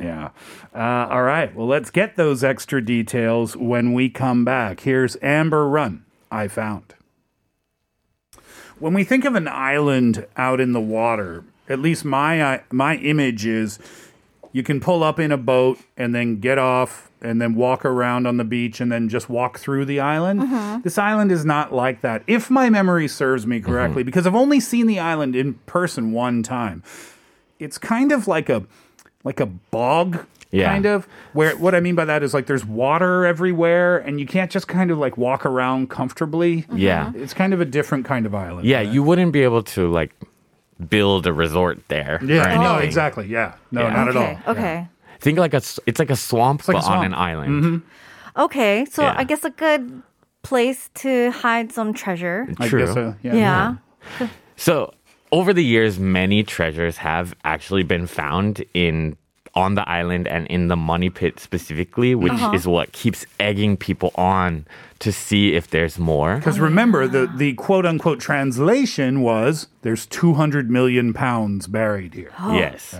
Yeah. 0.00 0.30
Uh, 0.74 1.08
all 1.10 1.22
right. 1.22 1.54
Well, 1.54 1.66
let's 1.66 1.90
get 1.90 2.16
those 2.16 2.42
extra 2.42 2.82
details 2.82 3.54
when 3.54 3.92
we 3.92 4.08
come 4.08 4.44
back. 4.46 4.80
Here's 4.80 5.18
Amber 5.20 5.68
Run, 5.68 6.04
I 6.30 6.48
Found. 6.48 6.94
When 8.78 8.94
we 8.94 9.04
think 9.04 9.24
of 9.26 9.34
an 9.34 9.48
island 9.48 10.26
out 10.36 10.60
in 10.60 10.72
the 10.72 10.80
water, 10.80 11.44
at 11.68 11.78
least 11.78 12.04
my 12.04 12.40
uh, 12.40 12.58
my 12.72 12.96
image 12.96 13.46
is 13.46 13.78
you 14.54 14.62
can 14.62 14.78
pull 14.78 15.02
up 15.02 15.18
in 15.18 15.32
a 15.32 15.36
boat 15.36 15.80
and 15.96 16.14
then 16.14 16.38
get 16.38 16.58
off 16.58 17.10
and 17.20 17.42
then 17.42 17.56
walk 17.56 17.84
around 17.84 18.24
on 18.24 18.36
the 18.36 18.44
beach 18.44 18.80
and 18.80 18.92
then 18.92 19.08
just 19.08 19.28
walk 19.28 19.58
through 19.58 19.84
the 19.84 19.98
island. 19.98 20.42
Mm-hmm. 20.42 20.82
This 20.82 20.96
island 20.96 21.32
is 21.32 21.44
not 21.44 21.74
like 21.74 22.02
that. 22.02 22.22
If 22.28 22.50
my 22.50 22.70
memory 22.70 23.08
serves 23.08 23.48
me 23.48 23.60
correctly, 23.60 24.02
mm-hmm. 24.02 24.06
because 24.06 24.28
I've 24.28 24.34
only 24.36 24.60
seen 24.60 24.86
the 24.86 25.00
island 25.00 25.34
in 25.34 25.54
person 25.66 26.12
one 26.12 26.44
time. 26.44 26.84
It's 27.58 27.78
kind 27.78 28.12
of 28.12 28.28
like 28.28 28.48
a 28.48 28.64
like 29.24 29.40
a 29.40 29.46
bog 29.46 30.24
Yeah. 30.52 30.70
kind 30.70 30.86
of 30.86 31.08
where 31.32 31.56
what 31.56 31.74
I 31.74 31.80
mean 31.80 31.96
by 31.96 32.04
that 32.04 32.22
is 32.22 32.32
like 32.32 32.46
there's 32.46 32.64
water 32.64 33.26
everywhere 33.26 33.98
and 33.98 34.20
you 34.20 34.26
can't 34.26 34.52
just 34.52 34.68
kind 34.68 34.92
of 34.92 34.98
like 34.98 35.16
walk 35.16 35.44
around 35.44 35.90
comfortably. 35.90 36.64
Yeah. 36.72 37.10
It's 37.16 37.34
kind 37.34 37.52
of 37.52 37.60
a 37.60 37.64
different 37.64 38.04
kind 38.04 38.24
of 38.24 38.36
island. 38.36 38.68
Yeah, 38.68 38.82
you 38.82 39.02
wouldn't 39.02 39.32
be 39.32 39.42
able 39.42 39.64
to 39.64 39.90
like 39.90 40.14
build 40.88 41.26
a 41.26 41.32
resort 41.32 41.80
there. 41.88 42.18
Yeah, 42.24 42.54
no, 42.56 42.70
anything. 42.72 42.86
exactly. 42.88 43.26
Yeah. 43.26 43.54
No, 43.70 43.82
Yeah. 43.82 43.92
not 43.94 44.08
at 44.08 44.16
all. 44.16 44.38
Okay. 44.52 44.88
Think 45.20 45.38
like 45.38 45.54
a 45.54 45.58
s- 45.58 45.80
it's 45.86 45.98
like 45.98 46.10
a 46.10 46.16
swamp, 46.16 46.66
like 46.68 46.76
a 46.76 46.80
but 46.80 46.84
on 46.86 46.90
swamp. 46.90 47.04
Mm-hmm. 47.04 47.14
an 47.14 47.14
island. 47.14 47.82
Okay. 48.36 48.84
So 48.86 49.02
Yeah. 49.02 49.14
I 49.16 49.24
guess 49.24 49.44
a 49.44 49.50
good 49.50 50.02
place 50.42 50.90
to 50.94 51.30
hide 51.30 51.72
some 51.72 51.94
treasure. 51.94 52.46
I 52.58 52.68
True. 52.68 52.84
guess 52.84 52.94
so. 52.94 53.14
Yeah. 53.22 53.34
Yeah. 54.20 54.28
So 54.56 54.94
over 55.32 55.52
the 55.52 55.64
years, 55.64 55.98
many 55.98 56.44
treasures 56.44 56.96
have 56.98 57.34
actually 57.44 57.82
been 57.82 58.06
found 58.06 58.64
in 58.72 59.16
on 59.54 59.74
the 59.74 59.88
island 59.88 60.26
and 60.26 60.46
in 60.48 60.68
the 60.68 60.76
money 60.76 61.08
pit 61.10 61.38
specifically, 61.38 62.14
which 62.14 62.32
Uh-huh. 62.32 62.52
is 62.52 62.66
what 62.66 62.90
keeps 62.92 63.24
egging 63.38 63.76
people 63.76 64.10
on 64.16 64.66
to 64.98 65.12
see 65.12 65.54
if 65.54 65.68
there's 65.70 65.98
more. 65.98 66.36
Because 66.36 66.58
remember, 66.58 67.06
the, 67.06 67.30
the 67.34 67.52
quote 67.54 67.86
unquote 67.86 68.18
translation 68.20 69.20
was 69.20 69.68
there's 69.82 70.06
200 70.06 70.70
million 70.70 71.12
pounds 71.12 71.66
buried 71.68 72.14
here. 72.14 72.32
Yes. 72.52 72.98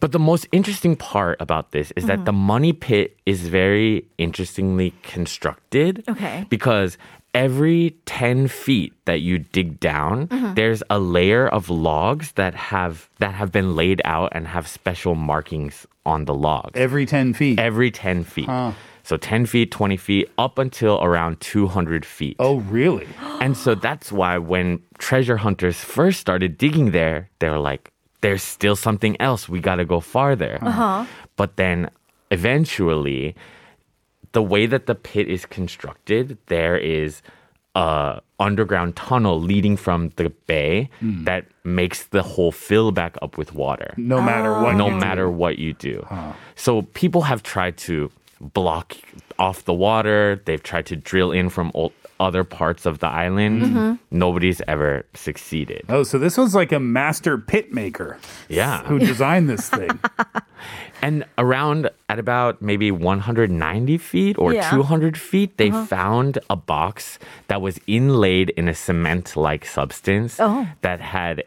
But 0.00 0.12
the 0.12 0.20
most 0.20 0.46
interesting 0.52 0.94
part 0.94 1.36
about 1.40 1.72
this 1.72 1.90
is 1.96 2.06
that 2.06 2.24
the 2.24 2.32
money 2.32 2.72
pit 2.72 3.16
is 3.26 3.48
very 3.48 4.04
interestingly 4.16 4.94
constructed. 5.02 6.04
Okay. 6.08 6.46
Because 6.48 6.96
every 7.34 7.96
10 8.18 8.48
feet 8.48 8.92
that 9.04 9.20
you 9.20 9.38
dig 9.38 9.78
down, 9.78 10.26
mm-hmm. 10.26 10.54
there's 10.54 10.82
a 10.90 10.98
layer 10.98 11.46
of 11.46 11.70
logs 11.70 12.32
that 12.32 12.52
have 12.52 13.08
that 13.20 13.32
have 13.32 13.52
been 13.52 13.76
laid 13.76 14.02
out 14.04 14.32
and 14.32 14.48
have 14.48 14.66
special 14.66 15.14
markings 15.14 15.86
on 16.04 16.24
the 16.24 16.34
logs. 16.34 16.72
Every 16.74 17.06
10 17.06 17.32
feet. 17.34 17.60
Every 17.60 17.92
10 17.92 18.24
feet. 18.24 18.50
So 19.04 19.16
10 19.16 19.46
feet, 19.46 19.70
20 19.70 19.96
feet, 19.96 20.28
up 20.36 20.58
until 20.58 20.98
around 21.00 21.40
200 21.40 22.04
feet. 22.04 22.34
oh, 22.40 22.58
really? 22.62 23.06
And 23.40 23.56
so 23.56 23.76
that's 23.76 24.10
why 24.10 24.36
when 24.36 24.82
treasure 24.98 25.36
hunters 25.36 25.78
first 25.78 26.18
started 26.18 26.58
digging 26.58 26.90
there, 26.90 27.30
they 27.38 27.48
were 27.48 27.60
like, 27.60 27.92
there's 28.20 28.42
still 28.42 28.74
something 28.74 29.14
else. 29.20 29.48
We 29.48 29.60
got 29.60 29.76
to 29.76 29.84
go 29.84 30.00
farther. 30.00 30.58
Uh-huh. 30.60 30.82
Uh-huh. 30.82 31.06
But 31.36 31.54
then 31.54 31.88
eventually, 32.32 33.36
the 34.32 34.42
way 34.42 34.66
that 34.66 34.86
the 34.86 34.96
pit 34.96 35.28
is 35.28 35.46
constructed, 35.46 36.36
there 36.46 36.76
is 36.76 37.22
a 37.78 38.20
underground 38.40 38.90
tunnel 38.96 39.36
leading 39.50 39.76
from 39.76 40.10
the 40.16 40.28
bay 40.50 40.88
hmm. 41.00 41.24
that 41.24 41.42
makes 41.64 41.98
the 42.06 42.22
hole 42.22 42.52
fill 42.52 42.90
back 43.00 43.14
up 43.22 43.32
with 43.40 43.50
water 43.54 43.90
No 43.96 44.20
matter 44.30 44.52
what. 44.62 44.74
no 44.76 44.86
you 44.86 44.92
do. 44.94 45.00
matter 45.06 45.30
what 45.42 45.54
you 45.58 45.72
do. 45.74 45.96
So 46.54 46.82
people 46.82 47.22
have 47.30 47.42
tried 47.42 47.76
to 47.88 48.10
block 48.40 48.96
off 49.38 49.64
the 49.64 49.74
water. 49.74 50.40
They've 50.44 50.62
tried 50.62 50.86
to 50.86 50.96
drill 50.96 51.30
in 51.32 51.48
from 51.50 51.70
o- 51.74 51.92
other 52.20 52.44
parts 52.44 52.86
of 52.86 52.98
the 52.98 53.06
island. 53.06 53.62
Mm-hmm. 53.62 53.94
Nobody's 54.10 54.60
ever 54.68 55.04
succeeded. 55.14 55.84
Oh, 55.88 56.02
so 56.02 56.18
this 56.18 56.36
was 56.36 56.54
like 56.54 56.72
a 56.72 56.80
master 56.80 57.38
pit 57.38 57.72
maker 57.72 58.18
Yeah. 58.48 58.82
who 58.84 58.98
designed 58.98 59.48
this 59.48 59.68
thing. 59.68 59.98
And 61.00 61.24
around 61.38 61.90
at 62.08 62.18
about 62.18 62.60
maybe 62.60 62.90
190 62.90 63.98
feet 63.98 64.36
or 64.36 64.52
Yeah. 64.52 64.68
200 64.70 65.16
feet, 65.16 65.56
they 65.56 65.70
uh-huh. 65.70 65.86
found 65.86 66.38
a 66.50 66.56
box 66.56 67.18
that 67.46 67.62
was 67.62 67.78
inlaid 67.86 68.50
in 68.50 68.66
a 68.68 68.74
cement 68.74 69.36
like 69.36 69.64
substance 69.64 70.40
Oh. 70.40 70.66
that 70.82 71.00
had 71.00 71.44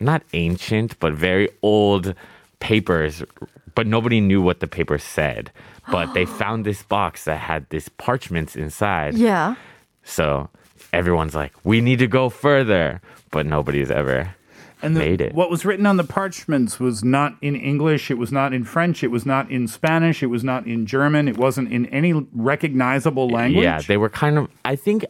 not 0.00 0.22
ancient, 0.34 0.98
but 1.00 1.14
very 1.14 1.48
old 1.62 2.14
papers. 2.60 3.22
But 3.74 3.86
nobody 3.86 4.20
knew 4.20 4.42
what 4.42 4.60
the 4.60 4.66
paper 4.66 4.98
said. 4.98 5.50
But 5.90 6.12
they 6.12 6.26
found 6.42 6.66
this 6.66 6.82
box 6.82 7.24
that 7.24 7.38
had 7.40 7.64
this 7.70 7.88
parchments 7.88 8.54
inside. 8.54 9.14
Yeah. 9.14 9.54
So 10.08 10.48
everyone's 10.92 11.34
like, 11.34 11.52
we 11.64 11.80
need 11.80 11.98
to 12.00 12.06
go 12.06 12.28
further. 12.30 13.00
But 13.30 13.44
nobody's 13.46 13.90
ever. 13.90 14.34
And 14.80 14.94
the, 14.96 15.00
Made 15.00 15.20
it. 15.20 15.34
what 15.34 15.50
was 15.50 15.64
written 15.64 15.86
on 15.86 15.96
the 15.96 16.04
parchments 16.04 16.78
was 16.78 17.02
not 17.02 17.36
in 17.42 17.56
English, 17.56 18.12
it 18.12 18.14
was 18.14 18.30
not 18.30 18.54
in 18.54 18.62
French, 18.62 19.02
it 19.02 19.08
was 19.08 19.26
not 19.26 19.50
in 19.50 19.66
Spanish, 19.66 20.22
it 20.22 20.26
was 20.26 20.44
not 20.44 20.66
in 20.68 20.86
German, 20.86 21.26
it 21.26 21.36
wasn't 21.36 21.72
in 21.72 21.86
any 21.86 22.12
recognizable 22.32 23.28
language. 23.28 23.64
Yeah, 23.64 23.80
they 23.80 23.96
were 23.96 24.08
kind 24.08 24.38
of. 24.38 24.48
I 24.64 24.76
think 24.76 25.04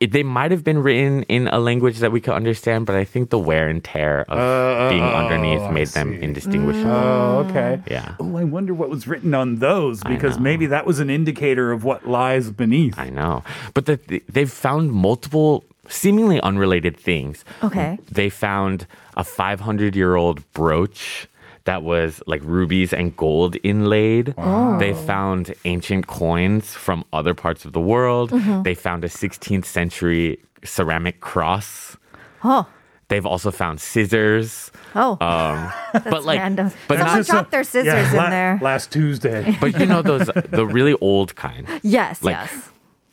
it, 0.00 0.12
they 0.12 0.22
might 0.22 0.50
have 0.50 0.62
been 0.62 0.78
written 0.78 1.24
in 1.24 1.48
a 1.48 1.58
language 1.58 1.98
that 1.98 2.12
we 2.12 2.20
could 2.20 2.34
understand, 2.34 2.86
but 2.86 2.94
I 2.94 3.04
think 3.04 3.30
the 3.30 3.38
wear 3.38 3.68
and 3.68 3.82
tear 3.82 4.22
of 4.28 4.38
uh, 4.38 4.42
uh, 4.42 4.88
being 4.90 5.02
oh, 5.02 5.14
underneath 5.14 5.60
I 5.60 5.70
made 5.70 5.88
them 5.88 6.16
see. 6.16 6.22
indistinguishable. 6.22 6.90
Oh, 6.90 7.46
okay. 7.48 7.80
Yeah. 7.90 8.14
Oh, 8.20 8.36
I 8.36 8.44
wonder 8.44 8.74
what 8.74 8.90
was 8.90 9.06
written 9.06 9.34
on 9.34 9.56
those 9.56 10.02
because 10.04 10.38
maybe 10.38 10.66
that 10.66 10.86
was 10.86 11.00
an 11.00 11.10
indicator 11.10 11.72
of 11.72 11.84
what 11.84 12.06
lies 12.06 12.50
beneath. 12.50 12.98
I 12.98 13.10
know, 13.10 13.42
but 13.74 13.86
the, 13.86 14.22
they've 14.28 14.50
found 14.50 14.92
multiple 14.92 15.64
seemingly 15.88 16.40
unrelated 16.42 16.96
things. 16.96 17.44
Okay. 17.62 17.98
They 18.10 18.28
found 18.28 18.86
a 19.16 19.24
500 19.24 19.96
year 19.96 20.16
old 20.16 20.50
brooch 20.52 21.28
that 21.68 21.82
was 21.82 22.22
like 22.26 22.40
rubies 22.44 22.94
and 22.94 23.14
gold 23.14 23.54
inlaid. 23.62 24.34
They 24.78 24.94
found 24.94 25.54
ancient 25.66 26.06
coins 26.06 26.72
from 26.72 27.04
other 27.12 27.34
parts 27.34 27.66
of 27.66 27.74
the 27.74 27.80
world. 27.80 28.30
They 28.64 28.74
found 28.74 29.04
a 29.04 29.08
16th 29.08 29.66
century 29.66 30.40
ceramic 30.64 31.20
cross. 31.20 31.98
Oh. 32.42 32.66
They've 33.08 33.26
also 33.26 33.50
found 33.50 33.80
scissors. 33.82 34.70
Oh. 34.94 35.18
Um, 35.20 35.70
but 36.04 36.24
like, 36.24 36.38
random. 36.40 36.70
but 36.88 36.98
Someone 36.98 37.16
not, 37.18 37.26
dropped 37.26 37.50
their 37.50 37.64
scissors 37.64 38.12
la- 38.14 38.24
in 38.24 38.30
there. 38.30 38.58
Last 38.62 38.90
Tuesday. 38.90 39.54
but 39.60 39.78
you 39.78 39.84
know 39.84 40.00
those 40.00 40.26
the 40.50 40.66
really 40.66 40.94
old 41.02 41.34
kind. 41.36 41.68
yes. 41.82 42.22
like 42.22 42.34
yes. 42.36 42.70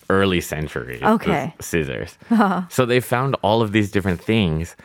early 0.09 0.39
century 0.39 1.01
Okay. 1.03 1.53
the 1.57 1.63
scissors. 1.63 2.17
So 2.69 2.85
they 2.85 3.01
found 3.01 3.35
all 3.41 3.61
of 3.61 3.73
these 3.73 3.91
different 3.91 4.21
things, 4.21 4.75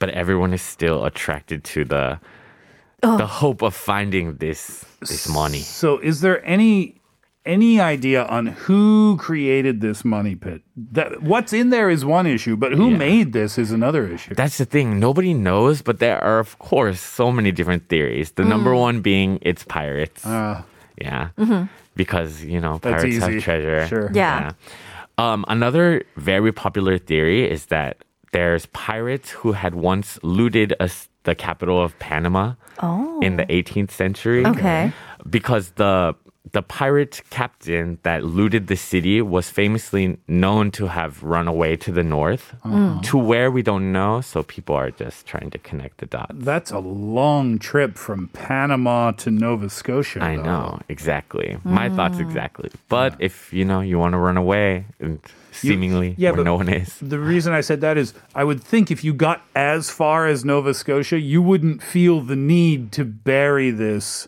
but 0.00 0.08
everyone 0.10 0.52
is 0.52 0.62
still 0.62 1.04
attracted 1.04 1.62
to 1.74 1.84
the 1.84 2.18
Oh. 3.02 3.16
the 3.16 3.26
hope 3.26 3.62
of 3.62 3.74
finding 3.74 4.36
this 4.36 4.84
this 5.00 5.28
money. 5.28 5.60
So, 5.60 5.98
is 5.98 6.20
there 6.20 6.44
any 6.44 6.96
any 7.46 7.80
idea 7.80 8.24
on 8.26 8.46
who 8.68 9.16
created 9.16 9.80
this 9.80 10.04
money 10.04 10.34
pit? 10.36 10.60
That 10.92 11.22
what's 11.22 11.52
in 11.52 11.70
there 11.70 11.88
is 11.88 12.04
one 12.04 12.26
issue, 12.26 12.56
but 12.56 12.72
who 12.72 12.90
Yeah. 12.90 12.96
made 12.98 13.32
this 13.32 13.56
is 13.58 13.72
another 13.72 14.06
issue. 14.06 14.34
That's 14.34 14.58
the 14.58 14.66
thing. 14.66 15.00
Nobody 15.00 15.32
knows, 15.32 15.80
but 15.82 15.98
there 15.98 16.22
are 16.22 16.38
of 16.38 16.58
course 16.58 17.00
so 17.00 17.32
many 17.32 17.50
different 17.52 17.88
theories. 17.88 18.32
The 18.32 18.44
number 18.44 18.72
Mm. 18.72 18.80
one 18.80 19.00
being 19.00 19.38
it's 19.40 19.64
pirates. 19.64 20.26
Uh, 20.26 20.62
yeah. 21.00 21.28
Mm-hmm. 21.38 21.64
Because, 21.96 22.44
you 22.44 22.60
know, 22.60 22.78
That's 22.82 23.02
pirates 23.02 23.16
easy. 23.16 23.32
have 23.34 23.42
treasure. 23.42 23.86
Sure. 23.88 24.10
Yeah. 24.12 24.52
Um, 25.18 25.44
another 25.48 26.02
very 26.16 26.52
popular 26.52 26.96
theory 26.98 27.44
is 27.50 27.66
that 27.66 27.96
there's 28.32 28.64
pirates 28.66 29.30
who 29.42 29.52
had 29.52 29.74
once 29.74 30.18
looted 30.22 30.72
a 30.80 30.84
s 30.84 31.08
the 31.24 31.34
capital 31.34 31.82
of 31.82 31.98
Panama 31.98 32.54
oh. 32.82 33.20
in 33.20 33.36
the 33.36 33.46
18th 33.46 33.90
century. 33.90 34.44
Oh. 34.44 34.50
Okay. 34.50 34.92
Because 35.28 35.70
the 35.72 36.14
the 36.52 36.62
pirate 36.62 37.20
captain 37.28 37.98
that 38.02 38.24
looted 38.24 38.66
the 38.66 38.76
city 38.76 39.20
was 39.20 39.50
famously 39.50 40.16
known 40.26 40.70
to 40.70 40.86
have 40.86 41.22
run 41.22 41.46
away 41.46 41.76
to 41.76 41.92
the 41.92 42.02
north, 42.02 42.54
Mm. 42.64 43.02
to 43.02 43.18
where 43.18 43.50
we 43.50 43.62
don't 43.62 43.92
know. 43.92 44.20
So 44.22 44.42
people 44.42 44.74
are 44.74 44.90
just 44.90 45.26
trying 45.26 45.50
to 45.50 45.58
connect 45.58 45.98
the 45.98 46.06
dots. 46.06 46.32
that's 46.38 46.70
a 46.72 46.78
long 46.78 47.58
trip 47.58 47.96
from 47.98 48.28
Panama 48.28 49.12
to 49.12 49.30
Nova 49.30 49.68
Scotia. 49.68 50.24
I 50.24 50.36
though. 50.36 50.42
know 50.42 50.80
exactly. 50.88 51.58
My 51.62 51.88
thoughts 51.90 52.18
exactly. 52.18 52.70
But 52.88 53.14
if 53.20 53.52
you 53.52 53.64
know 53.66 53.80
you 53.80 53.98
want 53.98 54.14
to 54.14 54.18
run 54.18 54.38
away 54.38 54.86
and 54.98 55.20
seemingly 55.52 56.14
yeah, 56.16 56.30
where 56.30 56.38
but- 56.38 56.44
no 56.44 56.56
one 56.56 56.68
is, 56.70 56.98
The 57.02 57.18
reason 57.18 57.52
I 57.52 57.60
said 57.60 57.80
that 57.82 57.98
is 57.98 58.14
I 58.34 58.44
would 58.44 58.62
think 58.62 58.90
if 58.90 59.04
you 59.04 59.12
got 59.12 59.42
as 59.54 59.90
far 59.90 60.26
as 60.26 60.42
Nova 60.44 60.72
Scotia, 60.74 61.18
you 61.20 61.42
wouldn't 61.42 61.82
feel 61.82 62.20
the 62.22 62.36
need 62.36 62.92
to 62.92 63.04
bury 63.04 63.70
this 63.70 64.26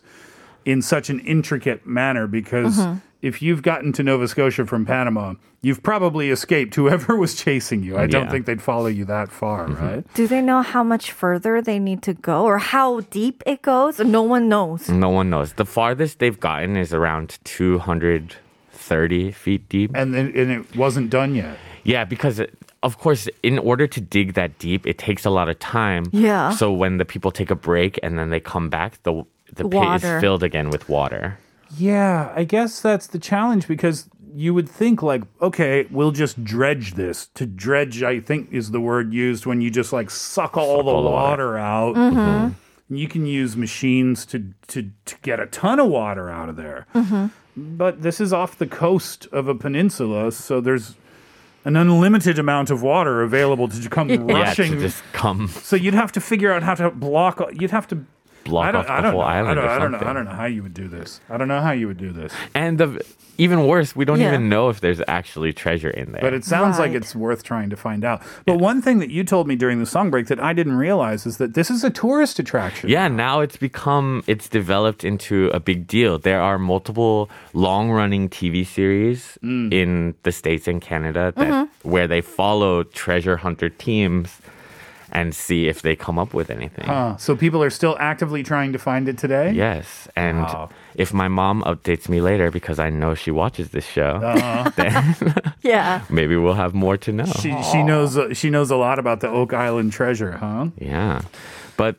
in 0.65 0.81
such 0.81 1.09
an 1.09 1.19
intricate 1.21 1.85
manner 1.85 2.27
because 2.27 2.77
Mm-hmm. 2.77 2.97
if 3.21 3.41
you've 3.41 3.61
gotten 3.61 3.91
to 3.93 4.03
Nova 4.03 4.27
Scotia 4.27 4.65
from 4.65 4.85
Panama, 4.85 5.35
you've 5.61 5.81
probably 5.83 6.29
escaped 6.29 6.75
whoever 6.75 7.15
was 7.23 7.35
chasing 7.35 7.83
you. 7.83 7.97
I 7.97 8.07
don't 8.07 8.29
think 8.29 8.45
they'd 8.45 8.61
follow 8.61 8.87
you 8.87 9.05
that 9.05 9.31
far, 9.31 9.67
Mm-hmm. 9.67 9.85
right? 9.85 10.13
Do 10.13 10.27
they 10.27 10.41
know 10.41 10.61
how 10.61 10.83
much 10.83 11.11
further 11.11 11.61
they 11.61 11.79
need 11.79 12.01
to 12.03 12.13
go 12.13 12.43
or 12.43 12.57
how 12.59 13.01
deep 13.01 13.41
it 13.45 13.61
goes? 13.61 13.99
No 13.99 14.23
one 14.23 14.49
knows. 14.49 14.89
no 14.89 15.09
one 15.09 15.29
knows. 15.29 15.53
The 15.53 15.65
farthest 15.65 16.19
they've 16.19 16.39
gotten 16.39 16.75
is 16.77 16.93
around 16.93 17.37
230 17.43 19.31
feet 19.31 19.69
deep. 19.69 19.91
And 19.95 20.13
then 20.13 20.31
and 20.35 20.51
it 20.51 20.75
wasn't 20.75 21.09
done 21.09 21.35
yet. 21.35 21.57
Yeah, 21.83 22.05
because 22.05 22.41
of 22.81 22.97
course, 22.97 23.27
in 23.43 23.59
order 23.59 23.87
to 23.87 24.01
dig 24.01 24.33
that 24.33 24.57
deep, 24.59 24.85
it 24.85 24.97
takes 24.97 25.25
a 25.25 25.29
lot 25.29 25.47
of 25.49 25.59
time. 25.59 26.05
Yeah. 26.11 26.51
So 26.51 26.71
when 26.71 26.97
the 26.97 27.05
people 27.05 27.31
take 27.31 27.51
a 27.51 27.55
break 27.55 27.99
and 28.03 28.17
then 28.19 28.29
they 28.29 28.39
come 28.39 28.69
back, 28.69 29.01
the 29.03 29.23
the 29.55 29.63
pit 29.63 29.73
Water. 29.73 30.17
is 30.17 30.21
filled 30.21 30.43
again 30.43 30.69
with 30.69 30.87
water. 30.89 31.37
Yeah, 31.77 32.31
I 32.35 32.43
guess 32.43 32.81
that's 32.81 33.07
the 33.07 33.19
challenge 33.19 33.67
because 33.67 34.09
you 34.35 34.53
would 34.53 34.67
think 34.69 35.01
like, 35.01 35.23
okay, 35.41 35.87
we'll 35.91 36.11
just 36.11 36.43
dredge 36.43 36.93
this. 36.95 37.27
To 37.35 37.45
dredge, 37.45 38.03
I 38.03 38.19
think 38.19 38.51
is 38.51 38.71
the 38.71 38.79
word 38.81 39.13
used 39.13 39.45
when 39.45 39.61
you 39.61 39.69
just 39.69 39.91
like 39.93 40.09
suck 40.09 40.57
all 40.57 40.83
the 40.83 40.89
all 40.91 41.03
the 41.03 41.09
water, 41.09 41.47
water. 41.53 41.57
out. 41.57 41.95
Mm-hmm. 41.95 42.95
You 42.95 43.07
can 43.07 43.25
use 43.25 43.55
machines 43.57 44.25
to, 44.27 44.43
to 44.67 44.89
to 45.05 45.15
get 45.21 45.39
a 45.39 45.47
ton 45.47 45.79
of 45.79 45.87
water 45.87 46.29
out 46.29 46.49
of 46.49 46.55
there. 46.57 46.85
Mm-hmm. 46.93 47.27
But 47.77 48.01
this 48.01 48.19
is 48.19 48.33
off 48.33 48.57
the 48.57 48.67
coast 48.67 49.27
of 49.31 49.47
a 49.47 49.55
peninsula, 49.55 50.31
so 50.31 50.59
there's 50.61 50.95
an 51.65 51.75
unlimited 51.75 52.37
amount 52.39 52.69
of 52.71 52.81
water 52.81 53.21
available 53.21 53.67
to 53.67 53.89
come 53.89 54.09
Yeah, 54.09 54.19
rushing. 54.25 54.71
to 54.73 54.79
just 54.79 55.01
come 55.13 55.47
so 55.47 55.75
you'd 55.75 55.93
have 55.93 56.11
to 56.11 56.19
figure 56.21 56.51
out 56.51 56.61
how 56.63 56.75
to 56.75 56.89
block. 56.91 57.41
You'd 57.53 57.71
have 57.71 57.87
to 57.89 58.05
block 58.43 58.65
I 58.67 58.71
don't, 58.71 58.81
off 58.85 58.89
I 58.89 58.95
the 58.97 59.01
don't 59.03 59.11
whole 59.13 59.21
know. 59.21 59.27
island 59.27 59.49
I 59.51 59.53
don't, 59.53 59.63
or 59.65 59.69
I 59.69 59.79
don't 59.79 59.91
know. 59.91 59.97
I 60.09 60.13
don't 60.13 60.25
know 60.25 60.31
how 60.31 60.45
you 60.45 60.63
would 60.63 60.73
do 60.73 60.87
this. 60.87 61.21
I 61.29 61.37
don't 61.37 61.47
know 61.47 61.61
how 61.61 61.71
you 61.71 61.87
would 61.87 61.97
do 61.97 62.11
this. 62.11 62.33
And 62.53 62.77
the 62.77 63.03
even 63.39 63.65
worse, 63.65 63.95
we 63.95 64.05
don't 64.05 64.19
Yeah. 64.19 64.27
even 64.27 64.47
know 64.47 64.69
if 64.69 64.79
there's 64.79 65.01
actually 65.07 65.53
treasure 65.53 65.89
in 65.89 66.11
there. 66.11 66.21
But 66.21 66.33
it 66.33 66.45
sounds 66.45 66.77
like 66.77 66.91
it's 66.91 67.15
worth 67.15 67.41
trying 67.43 67.71
to 67.71 67.75
find 67.75 68.05
out. 68.05 68.21
But 68.45 68.57
one 68.59 68.79
thing 68.81 68.99
that 68.99 69.09
you 69.09 69.23
told 69.23 69.47
me 69.47 69.55
during 69.55 69.79
the 69.79 69.87
song 69.87 70.11
break 70.11 70.27
that 70.27 70.39
I 70.39 70.53
didn't 70.53 70.75
realize 70.77 71.25
is 71.25 71.37
that 71.37 71.55
this 71.55 71.71
is 71.71 71.83
a 71.83 71.89
tourist 71.89 72.37
attraction. 72.37 72.89
yeah, 72.91 73.07
now 73.07 73.39
it's 73.39 73.57
become 73.57 74.23
it's 74.27 74.47
developed 74.47 75.03
into 75.03 75.49
a 75.53 75.59
big 75.59 75.87
deal. 75.87 76.19
There 76.19 76.41
are 76.41 76.59
multiple 76.59 77.27
long-running 77.53 78.29
TV 78.29 78.63
series 78.65 79.37
Mm. 79.43 79.73
in 79.73 80.13
the 80.23 80.31
states 80.31 80.67
and 80.67 80.79
Canada 80.81 81.33
that 81.35 81.47
Mm-hmm. 81.47 81.89
where 81.89 82.07
they 82.07 82.21
follow 82.21 82.83
treasure 82.83 83.37
hunter 83.37 83.69
teams 83.69 84.39
and 85.13 85.33
see 85.33 85.67
if 85.69 85.81
they 85.83 85.95
come 85.95 86.17
up 86.19 86.33
with 86.33 86.49
anything. 86.49 86.85
Huh. 86.85 87.15
So 87.17 87.35
people 87.35 87.61
are 87.63 87.69
still 87.69 87.95
actively 87.99 88.41
trying 88.43 88.73
to 88.73 88.79
find 88.79 89.07
it 89.07 89.17
today? 89.17 89.51
Yes, 89.53 90.07
and 90.15 90.39
Wow. 90.39 90.69
if 90.95 91.13
my 91.13 91.27
mom 91.29 91.61
updates 91.63 92.09
me 92.09 92.19
later 92.19 92.49
because 92.51 92.79
I 92.79 92.89
know 92.89 93.13
she 93.15 93.31
watches 93.31 93.69
this 93.69 93.85
show, 93.85 94.19
Uh-huh. 94.23 94.71
then 94.75 95.15
Yeah. 95.61 96.01
maybe 96.09 96.35
we'll 96.35 96.55
have 96.65 96.73
more 96.73 96.97
to 96.97 97.11
know. 97.13 97.25
She, 97.41 97.53
she 97.71 97.83
knows 97.83 98.17
uh, 98.17 98.33
she 98.33 98.49
knows 98.49 98.71
a 98.71 98.75
lot 98.75 98.97
about 98.99 99.19
the 99.21 99.29
Oak 99.29 99.53
Island 99.53 99.93
treasure, 99.93 100.31
huh? 100.33 100.67
Yeah. 100.77 101.21
But 101.77 101.95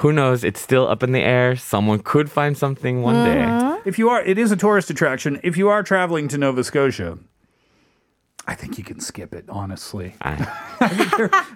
who 0.00 0.12
knows? 0.12 0.42
It's 0.44 0.60
still 0.60 0.88
up 0.88 1.02
in 1.02 1.12
the 1.12 1.20
air. 1.20 1.56
Someone 1.56 1.98
could 2.00 2.30
find 2.30 2.56
something 2.56 3.02
one 3.02 3.16
day. 3.26 3.44
If 3.84 3.98
you 3.98 4.08
are, 4.08 4.22
it 4.22 4.38
is 4.38 4.50
a 4.52 4.56
tourist 4.56 4.88
attraction. 4.90 5.38
If 5.42 5.56
you 5.58 5.68
are 5.68 5.82
traveling 5.82 6.28
to 6.28 6.38
Nova 6.38 6.64
Scotia, 6.64 7.18
I 8.50 8.54
think 8.56 8.78
you 8.78 8.84
can 8.84 8.98
skip 8.98 9.32
it. 9.32 9.44
Honestly, 9.48 10.14
I, 10.22 10.34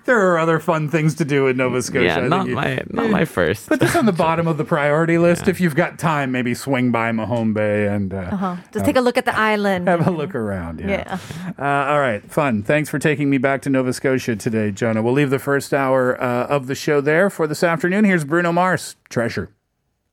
there 0.04 0.20
are 0.32 0.38
other 0.38 0.60
fun 0.60 0.88
things 0.88 1.14
to 1.16 1.24
do 1.24 1.48
in 1.48 1.56
Nova 1.56 1.82
Scotia. 1.82 2.04
yeah, 2.04 2.28
not 2.28 2.46
you- 2.46 2.54
my 2.54 2.80
not 2.90 3.10
my 3.10 3.24
first. 3.24 3.68
Put 3.68 3.80
this 3.80 3.96
on 3.96 4.06
the 4.06 4.12
bottom 4.12 4.46
of 4.46 4.58
the 4.58 4.64
priority 4.64 5.18
list. 5.18 5.48
If 5.48 5.60
you've 5.60 5.74
got 5.74 5.98
time, 5.98 6.30
maybe 6.30 6.54
swing 6.54 6.92
by 6.92 7.10
Mahone 7.12 7.52
Bay 7.52 7.88
and 7.88 8.14
uh, 8.14 8.18
Uh-huh. 8.32 8.56
Just 8.72 8.84
take 8.84 8.96
a 8.96 9.00
look 9.00 9.18
at 9.18 9.24
the 9.24 9.36
island. 9.36 9.88
have 9.88 10.06
a 10.06 10.10
look 10.10 10.34
around. 10.36 10.80
Yeah. 10.80 10.88
Yeah. 10.88 11.52
Uh, 11.58 11.90
all 11.92 12.00
right. 12.00 12.22
Fun. 12.30 12.62
Thanks 12.62 12.88
for 12.88 12.98
taking 13.00 13.28
me 13.28 13.38
back 13.38 13.60
to 13.62 13.70
Nova 13.70 13.92
Scotia 13.92 14.36
today, 14.36 14.70
Jonah. 14.70 15.02
We'll 15.02 15.14
leave 15.14 15.30
the 15.30 15.38
first 15.40 15.74
hour 15.74 16.20
uh, 16.22 16.46
of 16.46 16.68
the 16.68 16.74
show 16.76 17.00
there 17.00 17.28
for 17.28 17.46
this 17.48 17.62
afternoon. 17.64 18.04
Here's 18.04 18.24
Bruno 18.24 18.52
Mars, 18.52 18.94
Treasure. 19.08 19.50